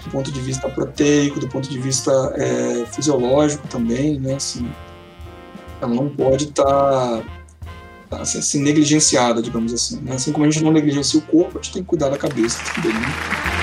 Do 0.09 0.11
ponto 0.11 0.31
de 0.31 0.41
vista 0.41 0.67
proteico, 0.67 1.39
do 1.39 1.47
ponto 1.47 1.69
de 1.69 1.77
vista 1.77 2.11
é, 2.35 2.85
fisiológico 2.87 3.67
também, 3.67 4.19
né? 4.19 4.35
Assim, 4.35 4.67
ela 5.79 5.93
não 5.93 6.09
pode 6.09 6.45
estar 6.45 6.65
tá, 6.65 7.23
tá, 8.09 8.21
assim, 8.21 8.61
negligenciada, 8.61 9.41
digamos 9.41 9.71
assim. 9.71 10.01
Né? 10.01 10.15
Assim 10.15 10.31
como 10.31 10.45
a 10.45 10.49
gente 10.49 10.63
não 10.63 10.71
negligencia 10.71 11.19
o 11.19 11.23
corpo, 11.23 11.59
a 11.59 11.61
gente 11.61 11.73
tem 11.73 11.83
que 11.83 11.87
cuidar 11.87 12.09
da 12.09 12.17
cabeça 12.17 12.59
também. 12.73 12.91
Né? 12.91 13.58